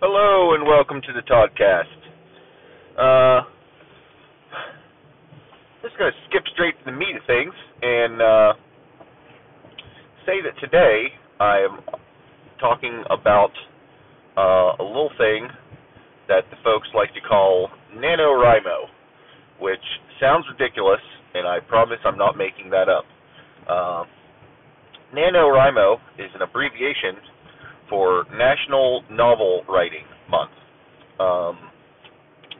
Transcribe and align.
Hello 0.00 0.54
and 0.54 0.62
welcome 0.62 1.00
to 1.02 1.12
the 1.12 1.26
Toddcast. 1.26 1.98
Uh, 2.94 3.42
just 5.82 5.98
gonna 5.98 6.14
skip 6.30 6.44
straight 6.54 6.78
to 6.78 6.84
the 6.84 6.92
meat 6.92 7.16
of 7.18 7.26
things 7.26 7.52
and 7.82 8.22
uh, 8.22 8.52
say 10.24 10.38
that 10.38 10.54
today 10.60 11.06
I 11.40 11.66
am 11.66 11.80
talking 12.60 13.02
about 13.10 13.50
uh, 14.36 14.78
a 14.78 14.84
little 14.86 15.10
thing 15.18 15.48
that 16.28 16.44
the 16.52 16.56
folks 16.62 16.86
like 16.94 17.12
to 17.14 17.20
call 17.28 17.68
NaNoWriMo, 17.96 18.86
which 19.58 19.82
sounds 20.20 20.44
ridiculous, 20.56 21.02
and 21.34 21.44
I 21.44 21.58
promise 21.58 21.98
I'm 22.04 22.18
not 22.18 22.36
making 22.36 22.70
that 22.70 22.88
up. 22.88 23.04
Uh, 23.68 24.04
NaNoWriMo 25.12 25.96
is 26.20 26.30
an 26.36 26.42
abbreviation 26.42 27.18
for 27.88 28.24
National 28.32 29.02
Novel 29.10 29.62
Writing 29.68 30.04
Month, 30.30 30.50
um, 31.20 31.58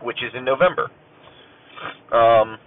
which 0.03 0.19
is 0.19 0.33
in 0.37 0.45
November. 0.45 0.91
Um, 2.13 2.59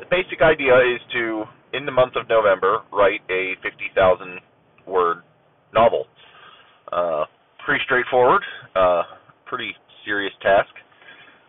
the 0.00 0.06
basic 0.10 0.42
idea 0.42 0.76
is 0.76 1.00
to, 1.12 1.44
in 1.72 1.86
the 1.86 1.92
month 1.92 2.16
of 2.16 2.28
November, 2.28 2.82
write 2.92 3.20
a 3.30 3.54
50,000 3.62 4.40
word 4.86 5.18
novel. 5.72 6.06
Uh, 6.90 7.24
pretty 7.64 7.82
straightforward, 7.84 8.42
uh, 8.74 9.02
pretty 9.46 9.72
serious 10.04 10.32
task. 10.42 10.70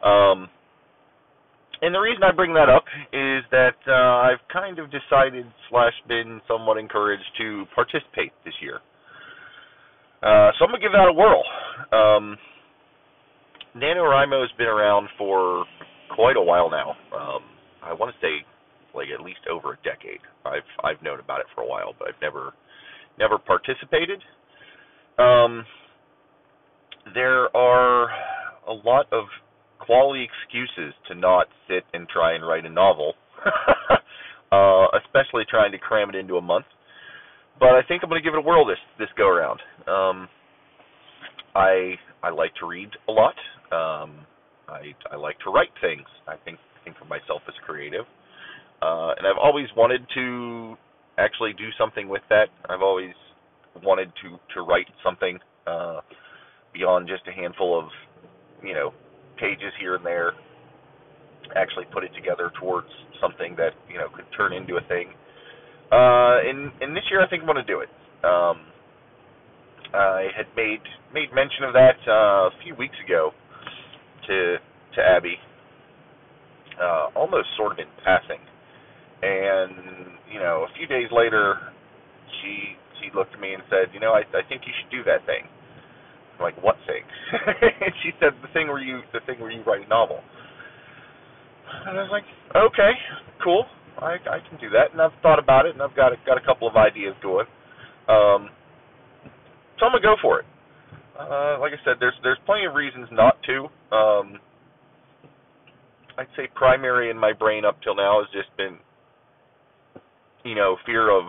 Um, 0.04 0.50
and 1.82 1.94
the 1.94 2.00
reason 2.00 2.24
I 2.24 2.32
bring 2.32 2.54
that 2.54 2.70
up 2.70 2.86
is 3.12 3.44
that 3.52 3.76
uh, 3.88 3.92
I've 3.92 4.40
kind 4.52 4.80
of 4.80 4.88
decided 4.90 5.46
slash 5.70 5.94
been 6.08 6.40
somewhat 6.48 6.78
encouraged 6.78 7.24
to 7.40 7.66
participate 7.76 8.32
this 8.46 8.54
year. 8.62 8.80
Uh, 10.24 10.52
so 10.58 10.66
I'm 10.66 10.72
gonna 10.72 10.80
give 10.80 10.94
that 10.94 11.10
a 11.10 11.14
whirl. 11.14 11.44
Um, 11.92 12.38
NaNoWriMo 13.76 14.42
has 14.42 14.52
been 14.58 14.68
around 14.68 15.10
for 15.18 15.66
quite 16.16 16.38
a 16.38 16.42
while 16.42 16.70
now. 16.70 16.92
Um, 17.14 17.42
I 17.84 17.94
want 17.94 18.14
to 18.14 18.26
say 18.26 18.46
like 18.96 19.08
at 19.14 19.24
least 19.24 19.40
over 19.52 19.74
a 19.74 19.78
decade. 19.84 20.22
I've 20.46 20.68
I've 20.84 21.02
known 21.04 21.20
about 21.20 21.42
it 21.42 21.48
for 21.54 21.62
a 21.62 21.68
while, 21.68 21.94
but 21.98 22.08
I've 22.08 22.22
never 22.22 22.54
never 23.20 23.38
participated. 23.38 24.22
Um, 25.18 25.66
there 27.14 27.56
are 27.56 28.10
a 28.68 28.74
lot 28.74 29.12
of 29.12 29.26
quality 29.80 30.26
excuses 30.26 30.94
to 31.10 31.16
not 31.16 31.48
sit 31.68 31.84
and 31.94 32.08
try 32.08 32.34
and 32.36 32.48
write 32.48 32.66
a 32.66 32.70
novel, 32.70 33.14
uh, 34.52 34.88
especially 35.04 35.44
trying 35.50 35.72
to 35.72 35.78
cram 35.78 36.10
it 36.10 36.16
into 36.16 36.38
a 36.38 36.42
month. 36.42 36.66
But 37.60 37.70
I 37.70 37.82
think 37.88 38.04
I'm 38.04 38.10
going 38.10 38.22
to 38.22 38.26
give 38.26 38.34
it 38.34 38.40
a 38.40 38.42
whirl 38.42 38.66
this 38.66 38.78
this 39.00 39.10
go 39.18 39.28
around. 39.28 39.60
Um, 39.88 40.30
I 41.56 41.96
I 42.24 42.30
like 42.30 42.54
to 42.60 42.68
read 42.68 42.90
a 43.08 43.12
lot. 43.12 43.36
Um, 43.72 44.26
I 44.68 44.94
I 45.12 45.16
like 45.16 45.38
to 45.46 45.52
write 45.52 45.72
things. 45.82 46.08
I 46.28 46.36
think 46.46 46.58
I 46.82 46.84
think 46.84 46.98
of 47.02 47.08
myself 47.10 47.42
as 47.48 47.54
creative, 47.66 48.06
uh, 48.82 49.14
and 49.18 49.28
I've 49.28 49.40
always 49.42 49.68
wanted 49.78 50.06
to 50.16 50.76
actually 51.18 51.54
do 51.54 51.70
something 51.78 52.10
with 52.10 52.24
that. 52.30 52.50
I've 52.70 52.82
always 52.82 53.14
wanted 53.84 54.12
to 54.24 54.38
to 54.56 54.62
write 54.62 54.88
something 55.04 55.40
uh, 55.68 56.02
beyond 56.74 57.08
just 57.08 57.24
a 57.28 57.32
handful 57.32 57.80
of 57.80 57.86
you 58.64 58.74
know 58.74 58.94
pages 59.40 59.74
here 59.80 59.96
and 59.96 60.06
there, 60.06 60.34
actually 61.56 61.86
put 61.94 62.04
it 62.04 62.12
together 62.16 62.52
towards 62.60 62.88
something 63.22 63.56
that 63.58 63.72
you 63.92 63.98
know 63.98 64.10
could 64.16 64.26
turn 64.36 64.54
into 64.54 64.78
a 64.78 64.82
thing. 64.88 65.14
Uh, 65.94 66.42
and 66.50 66.72
and 66.82 66.98
this 66.98 67.04
year 67.12 67.22
I 67.22 67.30
think 67.30 67.44
I'm 67.44 67.48
going 67.48 67.62
to 67.62 67.70
do 67.70 67.82
it. 67.82 67.90
Um, 68.26 68.66
I 69.94 70.28
had 70.36 70.48
made 70.58 70.82
made 71.14 71.30
mention 71.36 71.64
of 71.66 71.74
that 71.74 72.02
uh, 72.08 72.50
a 72.50 72.52
few 72.64 72.74
weeks 72.74 72.96
ago 73.06 73.30
to 74.26 74.58
to 74.96 75.00
Abby, 75.02 75.38
uh, 76.82 77.14
almost 77.16 77.48
sort 77.58 77.72
of 77.74 77.78
in 77.78 77.86
passing, 78.04 78.42
and 79.22 80.18
you 80.34 80.40
know 80.40 80.66
a 80.66 80.74
few 80.78 80.88
days 80.88 81.10
later, 81.12 81.58
she 82.42 82.74
she 82.98 83.14
looked 83.14 83.36
at 83.36 83.40
me 83.40 83.54
and 83.54 83.62
said, 83.70 83.94
you 83.94 84.00
know, 84.00 84.14
I 84.14 84.26
I 84.34 84.42
think 84.50 84.64
you 84.66 84.74
should 84.82 84.90
do 84.90 85.04
that 85.06 85.26
thing. 85.28 85.46
I'm 86.38 86.42
like, 86.42 86.58
what 86.64 86.78
thing? 86.88 87.04
and 87.86 87.94
she 88.02 88.10
said, 88.20 88.34
the 88.42 88.50
thing 88.54 88.68
where 88.68 88.82
you, 88.82 89.02
the 89.14 89.20
thing 89.28 89.40
where 89.40 89.52
you 89.52 89.62
write 89.64 89.86
a 89.86 89.90
novel. 89.90 90.22
And 91.86 91.98
I 91.98 92.02
was 92.02 92.12
like, 92.12 92.26
okay, 92.56 92.92
cool. 93.44 93.66
I 94.00 94.18
I 94.30 94.40
can 94.50 94.60
do 94.60 94.70
that, 94.72 94.92
and 94.92 95.02
I've 95.02 95.16
thought 95.22 95.40
about 95.40 95.66
it, 95.66 95.74
and 95.74 95.82
I've 95.82 95.96
got 95.96 96.12
a, 96.14 96.18
got 96.26 96.38
a 96.38 96.46
couple 96.46 96.68
of 96.68 96.76
ideas 96.76 97.16
going. 97.22 97.46
Um, 98.08 98.50
so 99.80 99.86
I'm 99.86 99.92
gonna 99.92 100.02
go 100.02 100.16
for 100.22 100.40
it. 100.40 100.46
Uh, 101.20 101.58
like 101.60 101.74
I 101.74 101.80
said, 101.86 101.98
there's 102.00 102.16
there's 102.24 102.40
plenty 102.46 102.66
of 102.66 102.74
reasons 102.74 103.08
not 103.12 103.38
to. 103.44 103.66
Um, 103.96 104.40
I'd 106.18 106.28
say 106.36 106.48
primary 106.56 107.10
in 107.10 107.18
my 107.18 107.34
brain 107.34 107.66
up 107.66 107.82
till 107.84 107.96
now 107.96 108.22
has 108.22 108.30
just 108.32 108.56
been, 108.58 108.78
you 110.44 110.56
know, 110.56 110.78
fear 110.86 111.10
of 111.10 111.26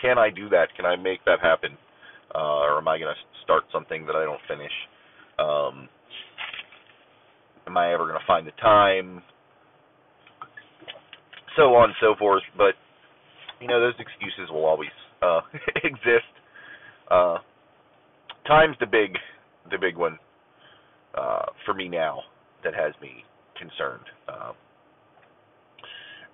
can 0.00 0.18
I 0.18 0.30
do 0.30 0.48
that? 0.50 0.68
Can 0.76 0.86
I 0.86 0.96
make 0.96 1.24
that 1.26 1.40
happen? 1.40 1.76
Uh, 2.34 2.60
or 2.60 2.78
am 2.78 2.88
I 2.88 2.98
going 2.98 3.14
to 3.14 3.20
start 3.42 3.64
something 3.72 4.06
that 4.06 4.14
I 4.14 4.24
don't 4.24 4.40
finish? 4.48 4.72
Um, 5.38 5.88
am 7.66 7.76
I 7.76 7.92
ever 7.92 8.06
going 8.06 8.18
to 8.18 8.26
find 8.26 8.46
the 8.46 8.52
time? 8.52 9.22
So 11.58 11.74
on 11.74 11.90
and 11.90 11.94
so 12.00 12.14
forth. 12.18 12.44
But 12.56 12.74
you 13.60 13.66
know, 13.66 13.80
those 13.80 13.94
excuses 13.98 14.50
will 14.50 14.64
always 14.64 14.90
uh, 15.22 15.40
exist. 15.84 16.30
Uh, 17.10 17.38
time's 18.46 18.76
the 18.78 18.86
big, 18.86 19.16
the 19.70 19.78
big 19.78 19.96
one 19.96 20.18
uh, 21.16 21.46
for 21.66 21.74
me 21.74 21.88
now 21.88 22.20
that 22.62 22.74
has 22.74 22.92
me 23.02 23.24
concerned 23.58 24.04
uh, 24.28 24.52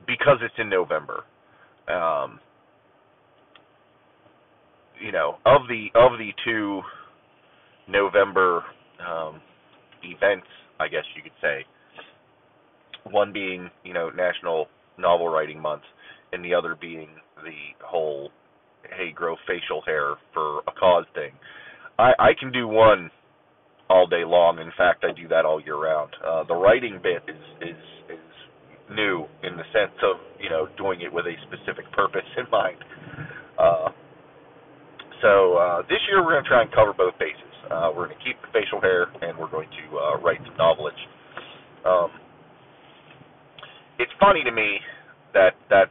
because 0.07 0.39
it's 0.43 0.55
in 0.59 0.69
November. 0.69 1.25
Um, 1.89 2.39
you 5.01 5.11
know, 5.11 5.39
of 5.47 5.63
the 5.69 5.89
of 5.95 6.19
the 6.19 6.31
two 6.45 6.83
November 7.89 8.63
um, 9.07 9.41
events, 10.03 10.47
I 10.79 10.89
guess 10.89 11.05
you 11.17 11.23
could 11.23 11.33
say, 11.41 11.65
one 13.11 13.33
being 13.33 13.71
you 13.85 13.95
know 13.95 14.11
National 14.11 14.67
Novel 14.99 15.29
Writing 15.29 15.61
Month, 15.61 15.83
and 16.33 16.45
the 16.45 16.55
other 16.55 16.77
being 16.81 17.09
the 17.43 17.85
whole 17.85 18.31
hey 18.97 19.13
grow 19.13 19.37
facial 19.47 19.83
hair 19.87 20.15
for 20.33 20.61
a 20.61 20.73
cause 20.79 21.07
thing. 21.15 21.33
I 21.99 22.13
I 22.19 22.31
can 22.39 22.53
do 22.53 22.69
one 22.69 23.11
all 23.89 24.07
day 24.07 24.25
long. 24.25 24.59
In 24.59 24.71
fact, 24.77 25.05
I 25.05 25.13
do 25.13 25.29
that 25.29 25.45
all 25.45 25.61
year 25.61 25.77
round. 25.77 26.11
Uh, 26.25 26.45
the 26.45 26.55
writing 26.55 27.01
bit 27.03 27.23
is 27.29 27.45
is 27.61 27.83
is 28.11 28.31
new 28.91 29.25
in 29.43 29.57
the 29.57 29.65
sense 29.73 29.97
of 30.03 30.17
you 30.41 30.51
know 30.51 30.69
doing 30.77 31.01
it 31.03 31.13
with 31.13 31.27
a 31.27 31.35
specific 31.49 31.91
purpose 31.93 32.27
in 32.37 32.45
mind. 32.51 32.79
Uh, 33.59 33.89
so 35.23 35.57
uh, 35.57 35.83
this 35.89 36.01
year 36.09 36.25
we're 36.25 36.33
going 36.33 36.45
to 36.45 36.51
try 36.51 36.63
and 36.63 36.73
cover 36.73 36.93
both 36.93 37.15
bases. 37.19 37.55
Uh, 37.71 37.89
we're 37.97 38.07
going 38.07 38.19
to 38.19 38.25
keep 38.25 38.37
the 38.43 38.51
facial 38.53 38.81
hair, 38.81 39.09
and 39.23 39.39
we're 39.39 39.51
going 39.51 39.69
to 39.73 39.97
uh, 39.97 40.21
write 40.21 40.41
some 40.45 40.57
novelage. 40.59 41.01
Um, 41.87 42.11
it's 43.99 44.13
funny 44.21 44.43
to 44.45 44.53
me 44.53 44.79
that 45.33 45.55
that's 45.71 45.91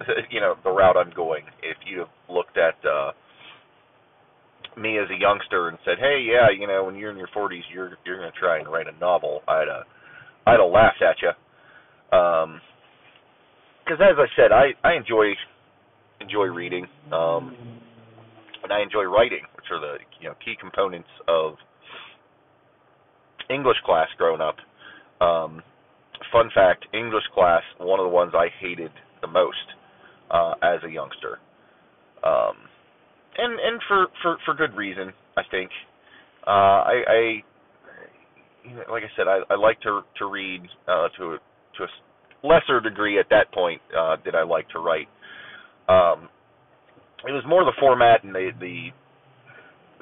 you 0.30 0.40
know 0.40 0.56
the 0.64 0.70
route 0.70 0.96
I'm 0.96 1.12
going. 1.14 1.44
If 1.62 1.76
you 1.86 2.06
looked 2.28 2.56
at 2.56 2.74
uh, 2.88 3.12
me 4.76 4.98
as 4.98 5.08
a 5.10 5.20
youngster 5.20 5.68
and 5.68 5.78
said, 5.84 5.98
"Hey, 5.98 6.24
yeah, 6.26 6.48
you 6.56 6.66
know, 6.66 6.84
when 6.84 6.94
you're 6.94 7.10
in 7.10 7.16
your 7.16 7.28
40s, 7.28 7.62
you're 7.72 7.92
you're 8.04 8.18
going 8.18 8.30
to 8.32 8.38
try 8.38 8.58
and 8.58 8.68
write 8.68 8.86
a 8.86 8.98
novel," 8.98 9.42
I'd 9.48 9.68
uh, 9.68 9.84
I'd 10.46 10.60
have 10.60 10.70
laughed 10.70 11.02
at 11.02 11.16
you. 11.22 12.18
Um, 12.18 12.60
because 13.84 14.00
as 14.02 14.16
I 14.18 14.26
said, 14.36 14.52
I 14.52 14.74
I 14.84 14.94
enjoy 14.94 15.32
enjoy 16.20 16.44
reading. 16.46 16.86
Um, 17.12 17.54
and 18.62 18.72
I 18.72 18.82
enjoy 18.82 19.04
writing, 19.04 19.40
which 19.56 19.66
are 19.70 19.80
the 19.80 19.96
you 20.20 20.28
know 20.28 20.34
key 20.44 20.54
components 20.60 21.08
of 21.26 21.54
English 23.50 23.78
class 23.84 24.08
growing 24.18 24.40
up. 24.40 24.56
Um, 25.20 25.62
fun 26.32 26.50
fact: 26.54 26.86
English 26.92 27.24
class, 27.34 27.62
one 27.78 28.00
of 28.00 28.04
the 28.04 28.10
ones 28.10 28.32
I 28.34 28.48
hated 28.60 28.90
the 29.20 29.28
most 29.28 29.56
uh, 30.30 30.54
as 30.62 30.80
a 30.84 30.90
youngster, 30.90 31.38
um, 32.24 32.56
and 33.36 33.58
and 33.60 33.80
for 33.88 34.06
for 34.22 34.36
for 34.44 34.54
good 34.54 34.74
reason, 34.76 35.12
I 35.36 35.42
think. 35.50 35.70
Uh, 36.46 36.50
I, 36.50 37.02
I 37.08 37.42
like 38.90 39.02
I 39.02 39.10
said, 39.16 39.26
I, 39.28 39.40
I 39.50 39.56
like 39.56 39.80
to 39.82 40.02
to 40.18 40.26
read 40.26 40.62
uh, 40.86 41.08
to 41.18 41.38
to 41.78 41.84
a 41.84 42.46
lesser 42.46 42.80
degree 42.80 43.18
at 43.18 43.26
that 43.30 43.52
point 43.52 43.80
uh, 43.96 44.16
did 44.24 44.34
I 44.34 44.42
like 44.42 44.68
to 44.70 44.78
write. 44.78 45.08
Um, 45.88 46.28
it 47.26 47.32
was 47.32 47.42
more 47.46 47.64
the 47.64 47.72
format 47.80 48.24
and 48.24 48.34
the 48.34 48.50
the 48.60 48.88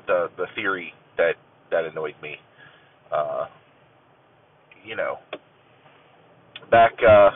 the, 0.06 0.26
the 0.36 0.46
theory 0.54 0.92
that 1.16 1.34
that 1.70 1.84
annoyed 1.84 2.14
me. 2.22 2.36
Uh, 3.12 3.46
you 4.84 4.96
know, 4.96 5.16
back 6.70 6.92
uh, 7.02 7.30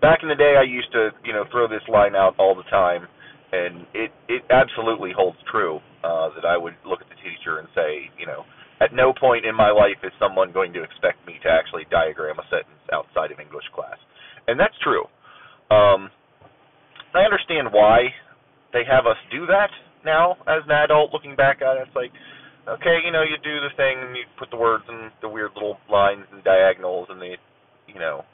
back 0.00 0.20
in 0.22 0.28
the 0.28 0.34
day, 0.34 0.56
I 0.58 0.64
used 0.64 0.92
to 0.92 1.10
you 1.24 1.32
know 1.32 1.44
throw 1.50 1.68
this 1.68 1.84
line 1.88 2.14
out 2.14 2.34
all 2.38 2.54
the 2.54 2.68
time, 2.70 3.06
and 3.52 3.86
it 3.94 4.10
it 4.28 4.42
absolutely 4.50 5.12
holds 5.14 5.38
true 5.50 5.80
uh, 6.02 6.28
that 6.34 6.44
I 6.44 6.56
would 6.56 6.74
look 6.86 7.00
at 7.00 7.08
the 7.08 7.16
teacher 7.16 7.58
and 7.58 7.68
say, 7.74 8.10
you 8.18 8.26
know, 8.26 8.44
at 8.80 8.92
no 8.92 9.12
point 9.12 9.46
in 9.46 9.54
my 9.54 9.70
life 9.70 9.98
is 10.02 10.12
someone 10.18 10.52
going 10.52 10.72
to 10.74 10.82
expect 10.82 11.24
me 11.26 11.38
to 11.42 11.48
actually 11.48 11.86
diagram 11.90 12.38
a 12.38 12.46
sentence 12.50 12.84
outside 12.92 13.32
of 13.32 13.40
English 13.40 13.66
class, 13.74 13.98
and 14.48 14.58
that's 14.58 14.76
true. 14.82 15.04
Um, 15.70 16.10
I 17.14 17.22
understand 17.22 17.68
why 17.70 18.10
they 18.74 18.82
have 18.90 19.06
us 19.06 19.16
do 19.30 19.46
that 19.46 19.70
now 20.04 20.36
as 20.50 20.66
an 20.66 20.72
adult. 20.72 21.12
Looking 21.12 21.36
back 21.36 21.62
at 21.62 21.78
it, 21.78 21.86
it's 21.86 21.96
like, 21.96 22.10
okay, 22.68 22.98
you 23.06 23.12
know, 23.14 23.22
you 23.22 23.38
do 23.38 23.62
the 23.62 23.70
thing 23.78 24.02
and 24.02 24.16
you 24.16 24.26
put 24.38 24.50
the 24.50 24.58
words 24.58 24.84
and 24.88 25.10
the 25.22 25.28
weird 25.30 25.52
little 25.54 25.78
lines 25.90 26.26
and 26.34 26.42
diagonals 26.42 27.06
and 27.08 27.22
the, 27.22 27.38
you 27.86 27.98
know, 27.98 28.24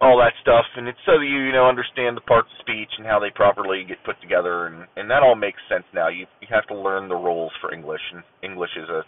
all 0.00 0.18
that 0.18 0.32
stuff, 0.42 0.64
and 0.76 0.86
it's 0.86 0.98
so 1.04 1.18
that 1.18 1.26
you 1.26 1.38
you 1.46 1.52
know 1.52 1.68
understand 1.68 2.16
the 2.16 2.22
parts 2.22 2.48
of 2.52 2.64
speech 2.64 2.90
and 2.98 3.06
how 3.06 3.18
they 3.18 3.30
properly 3.30 3.84
get 3.86 4.02
put 4.04 4.20
together, 4.20 4.66
and 4.66 4.86
and 4.96 5.10
that 5.10 5.22
all 5.22 5.34
makes 5.34 5.58
sense 5.68 5.84
now. 5.92 6.08
You 6.08 6.26
you 6.40 6.48
have 6.50 6.66
to 6.68 6.74
learn 6.74 7.08
the 7.08 7.16
rules 7.16 7.52
for 7.60 7.72
English, 7.74 8.02
and 8.14 8.22
English 8.42 8.70
is 8.76 8.88
a 8.88 9.02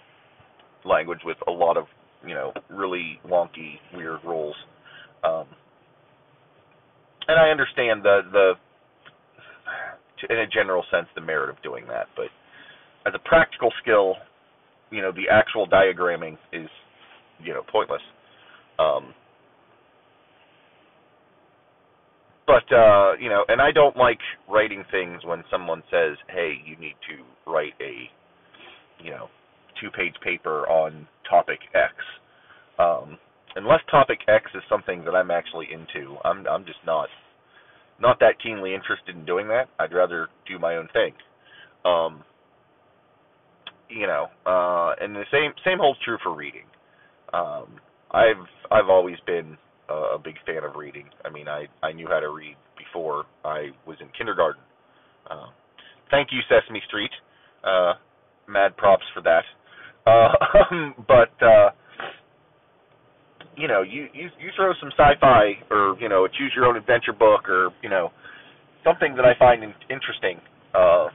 language 0.88 1.20
with 1.25 1.37
a 1.46 1.50
lot 1.50 1.76
of 1.76 1.84
you 2.26 2.34
know 2.34 2.52
really 2.69 3.20
wonky, 3.26 3.78
weird 3.94 4.20
rules. 4.25 4.56
Um, 5.22 5.46
and 7.28 7.38
I 7.38 7.50
understand 7.50 8.02
the 8.02 8.20
the 8.32 8.52
in 10.28 10.38
a 10.38 10.46
general 10.46 10.84
sense 10.90 11.06
the 11.14 11.20
merit 11.20 11.50
of 11.50 11.62
doing 11.62 11.87
that, 11.87 12.06
but 12.16 12.26
as 13.06 13.14
a 13.14 13.28
practical 13.28 13.72
skill, 13.82 14.16
you 14.90 15.00
know, 15.00 15.12
the 15.12 15.28
actual 15.31 15.66
diagramming 15.66 16.37
is 16.52 16.69
you 17.42 17.54
know 17.54 17.62
pointless. 17.70 18.02
Um, 18.80 19.14
but 22.46 22.72
uh, 22.74 23.12
you 23.20 23.28
know, 23.28 23.44
and 23.48 23.60
I 23.60 23.70
don't 23.72 23.96
like 23.96 24.18
writing 24.48 24.84
things 24.90 25.22
when 25.24 25.44
someone 25.50 25.82
says, 25.90 26.16
"Hey, 26.28 26.54
you 26.64 26.76
need 26.76 26.96
to 27.08 27.50
write 27.50 27.74
a, 27.80 28.10
you 29.04 29.10
know, 29.10 29.28
two-page 29.80 30.14
paper 30.24 30.66
on 30.68 31.06
topic 31.28 31.60
X." 31.74 31.92
Um, 32.78 33.18
unless 33.56 33.80
topic 33.90 34.20
X 34.26 34.46
is 34.54 34.62
something 34.68 35.04
that 35.04 35.14
I'm 35.14 35.30
actually 35.30 35.68
into, 35.72 36.16
I'm 36.24 36.46
I'm 36.48 36.64
just 36.64 36.80
not 36.86 37.08
not 38.00 38.18
that 38.20 38.42
keenly 38.42 38.74
interested 38.74 39.14
in 39.14 39.24
doing 39.26 39.46
that. 39.48 39.68
I'd 39.78 39.92
rather 39.92 40.28
do 40.48 40.58
my 40.58 40.76
own 40.76 40.88
thing. 40.92 41.12
Um, 41.84 42.24
you 43.88 44.06
know, 44.06 44.26
uh, 44.46 44.94
and 45.00 45.14
the 45.14 45.24
same 45.30 45.52
same 45.64 45.78
holds 45.78 46.00
true 46.04 46.18
for 46.22 46.34
reading. 46.34 46.64
Um, 47.32 47.80
I've 48.12 48.46
I've 48.70 48.88
always 48.88 49.16
been 49.26 49.56
a 49.88 50.18
big 50.18 50.34
fan 50.46 50.64
of 50.64 50.76
reading. 50.76 51.06
I 51.24 51.30
mean, 51.30 51.48
I 51.48 51.66
I 51.82 51.92
knew 51.92 52.06
how 52.08 52.20
to 52.20 52.30
read 52.30 52.56
before 52.78 53.24
I 53.44 53.68
was 53.86 53.96
in 54.00 54.08
kindergarten. 54.16 54.62
Uh, 55.28 55.46
thank 56.10 56.28
you, 56.32 56.40
Sesame 56.48 56.82
Street. 56.86 57.10
Uh, 57.64 57.94
mad 58.48 58.76
props 58.76 59.04
for 59.14 59.22
that. 59.22 59.44
Uh, 60.06 60.90
but 61.08 61.46
uh, 61.46 61.70
you 63.56 63.68
know, 63.68 63.82
you, 63.82 64.08
you 64.12 64.28
you 64.38 64.50
throw 64.56 64.72
some 64.80 64.90
sci-fi 64.96 65.52
or 65.70 65.96
you 66.00 66.08
know, 66.08 66.24
a 66.24 66.28
choose 66.28 66.52
your 66.54 66.66
own 66.66 66.76
adventure 66.76 67.12
book 67.12 67.48
or 67.48 67.70
you 67.82 67.88
know, 67.88 68.10
something 68.84 69.14
that 69.16 69.24
I 69.24 69.38
find 69.38 69.62
in, 69.62 69.74
interesting 69.90 70.40
uh, 70.74 71.08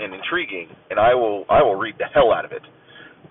and 0.00 0.14
intriguing, 0.14 0.68
and 0.90 0.98
I 0.98 1.14
will 1.14 1.44
I 1.50 1.62
will 1.62 1.76
read 1.76 1.96
the 1.98 2.06
hell 2.12 2.32
out 2.32 2.44
of 2.44 2.52
it. 2.52 2.62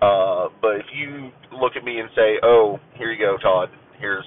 Uh, 0.02 0.48
but 0.60 0.76
if 0.76 0.86
you 0.94 1.30
look 1.52 1.74
at 1.76 1.84
me 1.84 2.00
and 2.00 2.10
say, 2.16 2.38
"Oh, 2.42 2.80
here 2.98 3.12
you 3.12 3.18
go, 3.20 3.38
Todd. 3.38 3.70
Here's 4.00 4.26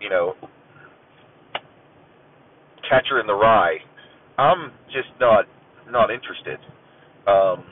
you 0.00 0.10
know, 0.10 0.34
Catcher 2.88 3.20
in 3.20 3.26
the 3.26 3.34
Rye, 3.34 3.78
I'm 4.38 4.72
just 4.88 5.08
not 5.20 5.46
not 5.90 6.10
interested. 6.10 6.58
Um, 7.26 7.64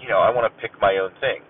you 0.00 0.08
know, 0.08 0.18
I 0.18 0.30
want 0.30 0.52
to 0.52 0.62
pick 0.62 0.72
my 0.80 0.98
own 1.02 1.10
thing. 1.20 1.42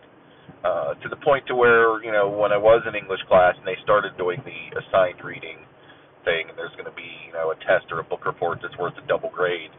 Uh, 0.65 0.95
to 0.95 1.09
the 1.09 1.17
point 1.17 1.47
to 1.47 1.55
where, 1.55 2.03
you 2.05 2.13
know, 2.13 2.29
when 2.29 2.53
I 2.53 2.59
was 2.59 2.83
in 2.89 2.95
English 2.95 3.21
class 3.29 3.55
and 3.59 3.67
they 3.67 3.77
started 3.85 4.17
doing 4.19 4.43
the 4.45 4.81
assigned 4.81 5.23
reading 5.25 5.59
thing, 6.25 6.49
and 6.49 6.59
there's 6.59 6.73
going 6.73 6.91
to 6.91 6.97
be, 6.97 7.07
you 7.27 7.33
know, 7.33 7.53
a 7.53 7.57
test 7.67 7.87
or 7.93 8.01
a 8.01 8.05
book 8.05 8.27
report 8.27 8.59
that's 8.63 8.77
worth 8.79 8.95
a 9.03 9.07
double 9.07 9.31
grade, 9.31 9.71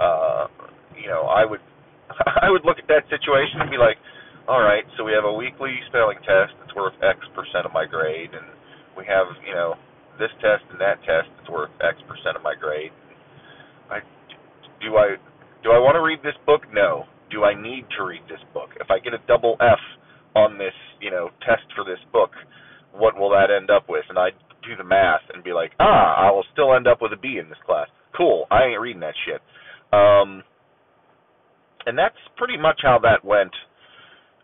uh, 0.00 0.48
you 1.00 1.08
know, 1.08 1.22
I 1.30 1.44
would 1.44 1.60
I 2.42 2.50
would 2.50 2.64
look 2.64 2.78
at 2.78 2.88
that 2.88 3.08
situation 3.08 3.60
and 3.60 3.70
be 3.70 3.78
like, 3.78 3.96
all 4.48 4.60
right, 4.60 4.84
so 4.96 5.04
we 5.04 5.12
have 5.12 5.24
a 5.24 5.32
weekly 5.32 5.72
spelling 5.88 6.18
test 6.20 6.52
that's 6.60 6.74
worth 6.76 6.94
X 7.00 7.18
percent 7.32 7.64
of 7.64 7.72
my 7.72 7.86
grade, 7.88 8.30
and 8.36 8.44
we 8.96 9.04
have, 9.08 9.26
you 9.46 9.54
know, 9.54 9.74
this 10.18 10.30
test 10.40 10.62
and 10.70 10.80
that 10.80 11.00
test 11.02 11.32
that's 11.38 11.50
worth 11.50 11.72
X 11.80 11.96
percent 12.06 12.36
of 12.36 12.42
my 12.42 12.54
grade. 12.54 12.92
I 13.90 14.00
do 14.80 14.96
I 14.96 15.16
do 15.62 15.72
I 15.72 15.80
want 15.80 15.96
to 15.96 16.04
read 16.04 16.20
this 16.22 16.36
book? 16.44 16.62
No. 16.72 17.04
Do 17.30 17.42
I 17.42 17.56
need 17.56 17.88
to 17.96 18.04
read 18.04 18.22
this 18.28 18.42
book? 18.52 18.70
If 18.78 18.90
I 18.90 19.00
get 19.00 19.14
a 19.14 19.22
double 19.26 19.56
F 19.60 19.80
on 20.36 20.58
this, 20.58 20.76
you 21.00 21.10
know, 21.10 21.30
test 21.40 21.64
for 21.74 21.84
this 21.84 21.98
book, 22.12 22.30
what 22.92 23.16
will 23.16 23.30
that 23.30 23.50
end 23.50 23.70
up 23.70 23.88
with? 23.88 24.04
And 24.08 24.18
I 24.18 24.30
do 24.62 24.76
the 24.76 24.84
math 24.84 25.24
and 25.32 25.42
be 25.42 25.52
like, 25.52 25.72
ah, 25.80 26.14
I 26.16 26.30
will 26.30 26.44
still 26.52 26.74
end 26.74 26.86
up 26.86 26.98
with 27.00 27.12
a 27.12 27.16
B 27.16 27.38
in 27.40 27.48
this 27.48 27.58
class. 27.66 27.88
Cool. 28.16 28.46
I 28.50 28.64
ain't 28.64 28.80
reading 28.80 29.00
that 29.00 29.14
shit. 29.26 29.40
Um, 29.92 30.44
and 31.86 31.98
that's 31.98 32.16
pretty 32.36 32.56
much 32.56 32.80
how 32.82 32.98
that 33.02 33.24
went 33.24 33.52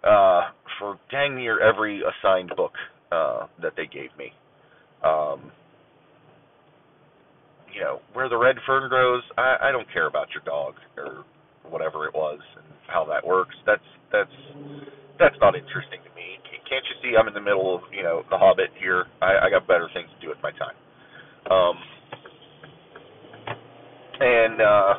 uh, 0.04 0.50
for 0.78 0.98
dang 1.10 1.36
near 1.36 1.60
every 1.60 2.02
assigned 2.02 2.52
book 2.56 2.72
uh, 3.12 3.46
that 3.62 3.72
they 3.76 3.86
gave 3.86 4.10
me. 4.18 4.32
Um, 5.04 5.50
you 7.74 7.80
know, 7.80 8.00
where 8.12 8.28
the 8.28 8.36
red 8.36 8.56
fern 8.66 8.88
grows, 8.88 9.22
I, 9.38 9.56
I 9.62 9.72
don't 9.72 9.90
care 9.92 10.06
about 10.06 10.28
your 10.34 10.42
dog 10.44 10.74
or 10.96 11.24
whatever 11.68 12.06
it 12.06 12.14
was 12.14 12.40
and 12.56 12.66
how 12.88 13.04
that 13.06 13.26
works. 13.26 13.54
That's 13.66 13.82
that's 14.12 14.30
that's 15.18 15.36
not 15.40 15.54
interesting 15.54 16.00
to 16.02 16.10
me. 16.14 16.38
Can't 16.68 16.84
you 16.86 16.96
see 17.02 17.16
I'm 17.16 17.28
in 17.28 17.34
the 17.34 17.40
middle 17.40 17.74
of 17.74 17.82
you 17.92 18.02
know 18.02 18.22
the 18.30 18.38
Hobbit 18.38 18.70
here? 18.78 19.06
I, 19.22 19.46
I 19.46 19.50
got 19.50 19.66
better 19.66 19.88
things 19.94 20.08
to 20.14 20.20
do 20.20 20.28
with 20.28 20.38
my 20.42 20.50
time. 20.52 20.76
Um, 21.50 21.76
and 24.20 24.60
uh, 24.60 24.94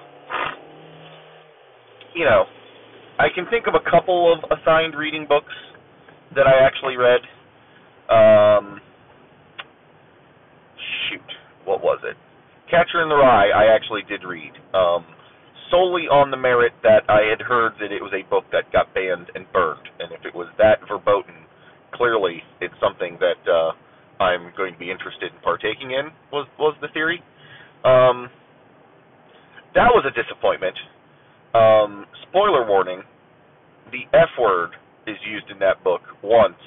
you 2.16 2.26
know, 2.26 2.46
I 3.20 3.28
can 3.34 3.46
think 3.50 3.68
of 3.68 3.76
a 3.76 3.90
couple 3.90 4.34
of 4.34 4.40
assigned 4.52 4.96
reading 4.96 5.26
books 5.28 5.54
that 6.36 6.48
I 6.48 6.66
actually 6.66 6.98
read. 6.98 7.22
Um, 8.10 8.82
shoot, 11.10 11.30
what 11.66 11.82
was 11.82 12.00
it? 12.04 12.18
Catcher 12.70 13.04
in 13.04 13.10
the 13.10 13.16
Rye. 13.16 13.50
I 13.50 13.74
actually 13.74 14.02
did 14.08 14.24
read, 14.24 14.52
um, 14.74 15.06
solely 15.70 16.04
on 16.04 16.32
the 16.32 16.38
merit 16.38 16.74
that 16.84 17.04
I 17.08 17.28
had 17.30 17.42
heard 17.42 17.74
that 17.80 17.92
it 17.92 18.02
was 18.02 18.12
a 18.14 18.28
book 18.30 18.46
that 18.52 18.72
got 18.72 18.94
banned 18.94 19.32
and 19.36 19.46
burned, 19.54 19.88
and 20.00 20.12
if 20.12 20.26
it 20.26 20.36
was 20.36 20.48
that 20.58 20.80
verboten, 20.88 21.48
clearly 21.94 22.42
it's 22.60 22.74
something 22.82 23.18
that 23.20 23.40
uh, 23.48 23.72
I'm 24.24 24.52
going 24.56 24.74
to 24.74 24.80
be 24.80 24.92
interested 24.92 25.32
in 25.32 25.40
partaking 25.44 25.92
in. 25.92 26.12
Was 26.32 26.48
was 26.60 26.76
the 26.82 26.88
theory? 26.94 27.24
Um, 27.84 28.30
that 29.76 29.92
was 29.92 30.06
a 30.06 30.12
disappointment. 30.12 30.76
Um, 31.54 32.06
spoiler 32.30 32.66
warning: 32.66 33.04
the 33.92 34.08
F 34.14 34.30
word 34.40 34.72
is 35.08 35.18
used 35.28 35.50
in 35.52 35.60
that 35.60 35.84
book 35.84 36.02
once, 36.24 36.60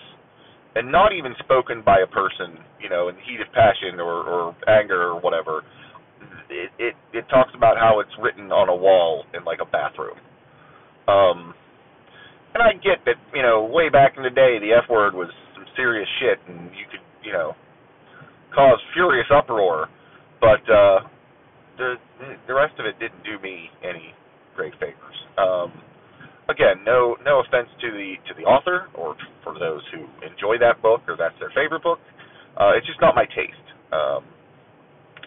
and 0.74 0.90
not 0.90 1.12
even 1.12 1.34
spoken 1.38 1.82
by 1.84 2.00
a 2.00 2.06
person, 2.06 2.58
you 2.82 2.88
know, 2.88 3.08
in 3.08 3.16
the 3.16 3.22
heat 3.22 3.40
of 3.40 3.52
passion 3.52 4.00
or, 4.00 4.24
or 4.24 4.56
anger 4.68 5.02
or 5.02 5.20
whatever. 5.20 5.62
It, 6.50 6.70
it 6.78 6.94
it 7.12 7.24
talks 7.30 7.50
about 7.56 7.76
how 7.76 8.00
it's 8.00 8.12
written 8.20 8.52
on 8.52 8.68
a 8.68 8.76
wall 8.76 9.24
in 9.32 9.44
like 9.44 9.60
a 9.62 9.70
bathroom. 9.70 10.18
Um, 11.08 11.54
and 12.54 12.62
I 12.62 12.72
get 12.74 13.04
that, 13.06 13.16
you 13.34 13.42
know, 13.42 13.64
way 13.64 13.88
back 13.88 14.14
in 14.16 14.22
the 14.22 14.30
day, 14.30 14.58
the 14.60 14.72
F 14.72 14.88
word 14.88 15.14
was 15.14 15.28
some 15.54 15.64
serious 15.76 16.08
shit, 16.20 16.38
and 16.48 16.70
you 16.70 16.86
could, 16.90 17.00
you 17.24 17.32
know, 17.32 17.52
cause 18.54 18.78
furious 18.92 19.26
uproar. 19.32 19.88
But 20.40 20.62
uh, 20.70 21.00
the 21.78 21.94
the 22.46 22.54
rest 22.54 22.74
of 22.78 22.86
it 22.86 22.98
didn't 23.00 23.24
do 23.24 23.42
me 23.42 23.70
any 23.82 24.14
great 24.56 24.72
favors. 24.80 25.16
Um, 25.38 25.72
again, 26.48 26.84
no 26.84 27.16
no 27.24 27.40
offense 27.40 27.68
to 27.80 27.90
the 27.90 28.14
to 28.28 28.34
the 28.34 28.44
author 28.44 28.88
or 28.94 29.16
for 29.42 29.58
those 29.58 29.82
who 29.92 30.06
enjoy 30.26 30.58
that 30.60 30.82
book 30.82 31.02
or 31.08 31.16
that's 31.16 31.34
their 31.40 31.52
favorite 31.54 31.82
book. 31.82 31.98
Uh, 32.56 32.72
it's 32.76 32.86
just 32.86 33.00
not 33.00 33.14
my 33.14 33.26
taste. 33.26 33.68
Um, 33.92 34.24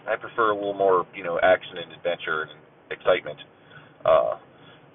I 0.08 0.16
prefer 0.16 0.50
a 0.50 0.54
little 0.54 0.74
more, 0.74 1.06
you 1.14 1.22
know, 1.22 1.38
action 1.42 1.76
and 1.76 1.92
adventure 1.92 2.48
and 2.48 2.58
excitement 2.90 3.38
uh, 4.04 4.38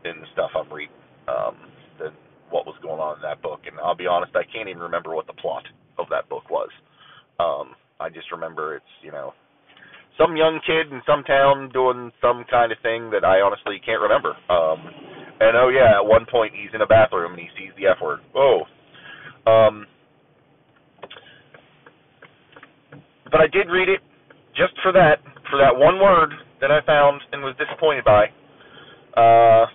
in 0.06 0.20
the 0.20 0.28
stuff 0.34 0.50
I'm 0.56 0.72
reading 0.74 0.96
um, 1.28 1.56
than 2.00 2.12
what 2.50 2.66
was 2.66 2.76
going 2.82 3.00
on 3.00 3.18
in 3.18 3.22
that 3.22 3.42
book. 3.42 3.62
And 3.66 3.78
I'll 3.80 3.96
be 3.96 4.08
honest, 4.08 4.34
I 4.36 4.44
can't 4.52 4.70
even 4.70 4.82
remember 4.82 5.14
what 5.14 5.28
the 5.28 5.34
plot 5.34 5.64
of 6.00 6.08
that 6.10 6.30
book 6.30 6.50
was. 6.50 6.70
Um, 7.40 7.76
I 8.00 8.10
just 8.10 8.32
remember 8.32 8.76
it's, 8.76 8.94
you 9.04 9.12
know, 9.12 9.34
some 10.18 10.36
young 10.38 10.60
kid 10.66 10.92
in 10.92 11.02
some 11.06 11.24
town 11.24 11.70
doing 11.74 12.12
some 12.22 12.46
kind 12.50 12.72
of 12.72 12.78
thing 12.82 13.10
that 13.12 13.26
I 13.26 13.42
honestly 13.42 13.82
can't 13.84 14.02
remember. 14.02 14.38
Um, 14.50 14.80
and 15.40 15.58
oh 15.58 15.70
yeah, 15.70 15.98
at 15.98 16.06
one 16.06 16.26
point 16.30 16.54
he's 16.54 16.70
in 16.74 16.82
a 16.82 16.88
bathroom 16.88 17.34
and 17.34 17.42
he 17.42 17.48
sees 17.58 17.72
the 17.78 17.88
F 17.88 17.98
word. 18.02 18.20
Oh. 18.36 18.62
Um, 19.46 19.88
but 23.32 23.42
I 23.42 23.48
did 23.48 23.68
read 23.70 23.90
it 23.90 24.00
just 24.56 24.74
for 24.82 24.92
that, 24.94 25.20
for 25.50 25.58
that 25.58 25.76
one 25.76 26.00
word 26.00 26.30
that 26.62 26.72
I 26.72 26.86
found 26.86 27.22
and 27.32 27.42
was 27.42 27.56
disappointed 27.58 28.06
by. 28.06 28.26
Uh, 29.18 29.66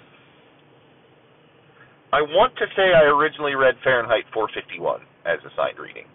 I 2.11 2.23
want 2.23 2.57
to 2.57 2.67
say 2.75 2.95
I 2.95 3.05
originally 3.05 3.55
read 3.55 3.75
Fahrenheit 3.85 4.25
451 4.33 5.01
as 5.27 5.39
assigned 5.45 5.79
reading 5.79 6.07